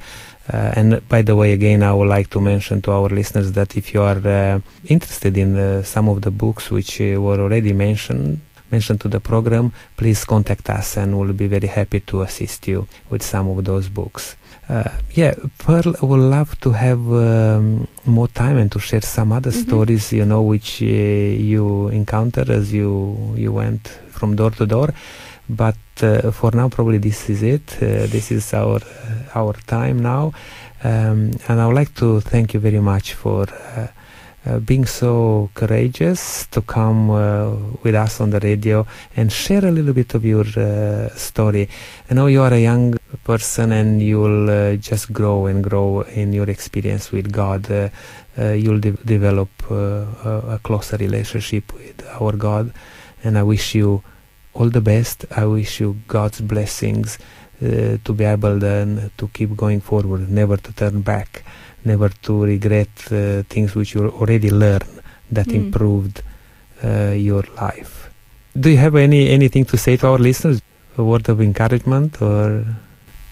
Uh, 0.52 0.71
and 0.80 0.88
by 1.08 1.21
the 1.21 1.36
way, 1.36 1.54
again, 1.54 1.84
I 1.84 1.93
would 1.93 2.08
like 2.10 2.30
to 2.32 2.41
mention 2.41 2.82
to 2.82 2.91
our 2.91 3.10
listeners 3.10 3.52
that 3.54 3.78
if 3.78 3.93
you 3.93 4.02
are 4.02 4.17
uh, 4.17 4.60
interested 4.95 5.38
in 5.38 5.56
uh, 5.56 5.84
some 5.84 6.10
of 6.10 6.21
the 6.25 6.32
books 6.32 6.71
which 6.71 6.99
uh, 7.02 7.21
were 7.21 7.39
already 7.39 7.71
mentioned, 7.73 8.39
mentioned 8.71 8.99
to 9.01 9.08
the 9.08 9.19
program, 9.19 9.71
please 9.97 10.25
contact 10.25 10.69
us 10.69 10.97
and 10.97 11.17
we'll 11.17 11.34
be 11.34 11.47
very 11.47 11.67
happy 11.67 11.99
to 12.01 12.21
assist 12.21 12.67
you 12.67 12.88
with 13.10 13.23
some 13.23 13.47
of 13.49 13.63
those 13.65 13.89
books. 13.89 14.36
Uh, 14.69 14.84
yeah, 15.13 15.34
Pearl 15.58 15.95
I 16.01 16.05
would 16.05 16.19
love 16.19 16.60
to 16.62 16.71
have 16.71 16.99
um, 17.12 17.88
more 18.05 18.27
time 18.27 18.58
and 18.58 18.71
to 18.71 18.79
share 18.79 19.01
some 19.01 19.32
other 19.32 19.51
Mhm. 19.51 19.62
stories, 19.65 20.13
you 20.13 20.25
know, 20.25 20.43
which 20.43 20.82
uh, 20.82 20.86
you 20.86 21.88
encountered 21.89 22.49
as 22.51 22.71
you 22.71 23.17
you 23.36 23.51
went 23.51 23.88
from 24.12 24.36
door 24.36 24.51
to 24.51 24.65
door. 24.65 24.89
But 25.49 25.77
uh, 26.03 26.29
for 26.32 26.51
now, 26.53 26.69
probably 26.69 26.99
this 26.99 27.29
is 27.29 27.41
it. 27.41 27.67
Uh, 27.82 28.05
this 28.15 28.29
is 28.32 28.53
our 28.53 28.77
uh, 28.77 29.39
our 29.39 29.53
time 29.65 29.97
now, 30.13 30.32
um, 30.84 31.32
and 31.47 31.60
I 31.60 31.65
would 31.65 31.75
like 31.75 31.93
to 31.95 32.21
thank 32.21 32.53
you 32.53 32.60
very 32.60 32.79
much 32.79 33.13
for. 33.15 33.47
Uh, 34.45 34.58
being 34.58 34.86
so 34.86 35.49
courageous 35.54 36.47
to 36.47 36.62
come 36.62 37.10
uh, 37.10 37.52
with 37.84 37.93
us 37.93 38.21
on 38.21 38.30
the 38.30 38.39
radio 38.39 38.88
and 39.17 39.34
share 39.34 39.65
a 39.65 39.69
little 39.69 39.91
bit 39.91 40.15
of 40.15 40.23
your 40.23 40.45
uh, 40.58 41.10
story. 41.10 41.67
I 42.10 42.13
know 42.13 42.28
you 42.28 42.41
are 42.41 42.54
a 42.54 42.60
young 42.60 42.97
person 43.25 43.73
and 43.73 44.02
you'll 44.02 44.78
just 44.78 45.12
grow 45.12 45.47
and 45.47 45.62
grow 45.62 46.04
in 46.04 46.32
your 46.32 46.49
experience 46.49 47.12
with 47.12 47.34
God. 47.34 47.91
You'll 48.38 48.80
de- 48.80 48.91
develop 49.04 49.49
a, 49.69 50.56
a 50.56 50.60
closer 50.63 50.95
relationship 50.95 51.73
with 51.73 52.02
our 52.08 52.32
God, 52.32 52.71
and 53.25 53.38
I 53.38 53.43
wish 53.43 53.75
you 53.75 54.02
all 54.54 54.69
the 54.69 54.80
best. 54.80 55.25
I 55.36 55.45
wish 55.45 55.82
you 55.82 55.97
God's 56.08 56.39
blessings 56.39 57.19
uh, 57.62 57.97
to 58.06 58.13
be 58.13 58.23
able 58.23 58.58
then 58.58 59.12
to 59.17 59.28
keep 59.28 59.58
going 59.58 59.82
forward, 59.82 60.30
never 60.30 60.56
to 60.56 60.71
turn 60.71 61.02
back, 61.02 61.43
never 61.86 62.10
to 62.24 62.44
regret 62.44 62.89
uh, 63.12 63.44
things 63.50 63.76
which 63.76 63.94
you 63.96 64.08
already 64.10 64.50
learned 64.50 64.86
that 65.32 65.48
Mm. 65.48 65.56
improved 65.56 66.22
uh, 66.84 67.12
your 67.12 67.44
life. 67.62 68.10
Do 68.60 68.70
you 68.70 68.78
have 68.78 68.96
any 68.96 69.30
anything 69.30 69.65
to 69.65 69.78
say 69.78 69.98
to 69.98 70.08
our 70.08 70.18
listeners? 70.18 70.62
A 70.98 71.04
word 71.04 71.30
of 71.30 71.39
encouragement 71.39 72.22
or 72.22 72.65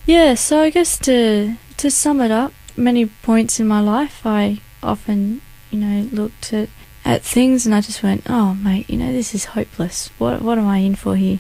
yeah. 0.06 0.36
So 0.36 0.62
I 0.62 0.70
guess 0.70 0.98
to 1.00 1.56
to 1.78 1.92
sum 1.92 2.22
it 2.22 2.32
up, 2.32 2.54
many 2.78 3.06
points 3.24 3.60
in 3.60 3.68
my 3.68 3.82
life, 3.82 4.26
I 4.26 4.60
often 4.82 5.42
you 5.72 5.80
know 5.80 6.08
looked 6.14 6.54
at 6.54 6.70
at 7.04 7.24
things 7.24 7.66
and 7.66 7.74
I 7.76 7.82
just 7.82 8.04
went, 8.04 8.24
oh 8.30 8.54
mate, 8.54 8.90
you 8.90 8.98
know 8.98 9.12
this 9.12 9.34
is 9.36 9.46
hopeless. 9.46 10.10
What 10.18 10.42
what 10.42 10.58
am 10.58 10.68
I 10.68 10.78
in 10.78 10.96
for 10.96 11.16
here? 11.16 11.40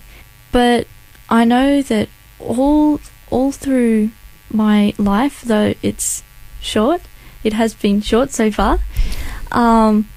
But 0.52 0.88
I 1.30 1.46
know 1.46 1.82
that 1.84 2.10
all 2.39 3.00
all 3.30 3.52
through 3.52 4.10
my 4.52 4.93
life, 4.98 5.41
though 5.41 5.74
it's 5.82 6.24
short, 6.62 7.02
it 7.43 7.54
has 7.54 7.74
been 7.74 8.02
short 8.02 8.32
so 8.32 8.52
far. 8.52 8.80
Um, 9.52 10.08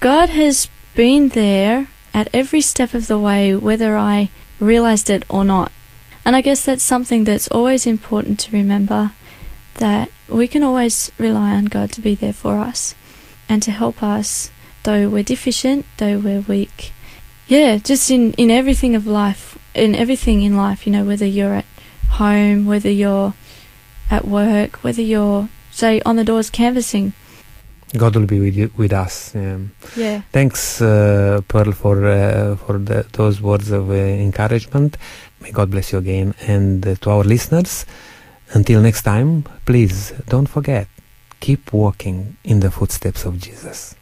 God 0.00 0.28
has 0.30 0.68
been 0.94 1.30
there 1.30 1.88
at 2.12 2.28
every 2.32 2.60
step 2.60 2.94
of 2.94 3.06
the 3.06 3.18
way, 3.18 3.54
whether 3.56 3.96
I 3.96 4.30
realized 4.60 5.10
it 5.10 5.24
or 5.28 5.44
not. 5.44 5.72
And 6.24 6.36
I 6.36 6.40
guess 6.40 6.64
that's 6.64 6.82
something 6.82 7.24
that's 7.24 7.48
always 7.48 7.86
important 7.86 8.38
to 8.40 8.52
remember 8.52 9.12
that 9.74 10.10
we 10.28 10.48
can 10.48 10.62
always 10.62 11.10
rely 11.18 11.54
on 11.54 11.66
God 11.66 11.90
to 11.92 12.00
be 12.00 12.14
there 12.14 12.32
for 12.32 12.58
us 12.58 12.94
and 13.48 13.62
to 13.62 13.70
help 13.70 14.02
us, 14.02 14.50
though 14.84 15.08
we're 15.08 15.22
deficient, 15.22 15.84
though 15.98 16.18
we're 16.18 16.40
weak. 16.40 16.92
Yeah, 17.46 17.76
just 17.76 18.10
in, 18.10 18.32
in 18.34 18.50
everything 18.50 18.94
of 18.94 19.06
life, 19.06 19.58
in 19.74 19.94
everything 19.94 20.42
in 20.42 20.56
life, 20.56 20.86
you 20.86 20.92
know, 20.92 21.04
whether 21.04 21.26
you're 21.26 21.54
at 21.54 21.66
home, 22.10 22.64
whether 22.64 22.90
you're 22.90 23.34
at 24.14 24.24
work, 24.26 24.70
whether 24.84 25.02
you're, 25.12 25.48
say, 25.70 26.00
on 26.08 26.14
the 26.16 26.24
doors 26.24 26.48
canvassing. 26.50 27.12
God 28.02 28.16
will 28.16 28.26
be 28.26 28.40
with 28.40 28.56
you, 28.60 28.70
with 28.76 28.92
us. 28.92 29.34
Um, 29.34 29.70
Yeah. 29.96 30.22
thanks, 30.32 30.80
uh, 30.82 31.40
Pearl, 31.52 31.72
for 31.72 31.96
uh, 32.04 32.56
for 32.62 32.74
the, 32.88 32.98
those 33.12 33.36
words 33.40 33.70
of 33.70 33.90
uh, 33.90 33.94
encouragement. 34.28 34.96
May 35.40 35.52
God 35.52 35.68
bless 35.70 35.92
you 35.92 35.98
again, 35.98 36.34
and 36.54 36.84
uh, 36.86 36.94
to 37.02 37.10
our 37.14 37.24
listeners. 37.34 37.86
Until 38.58 38.80
next 38.80 39.02
time, 39.02 39.30
please 39.64 40.12
don't 40.32 40.48
forget, 40.56 40.86
keep 41.40 41.72
walking 41.72 42.36
in 42.44 42.60
the 42.60 42.70
footsteps 42.70 43.24
of 43.28 43.32
Jesus. 43.46 43.94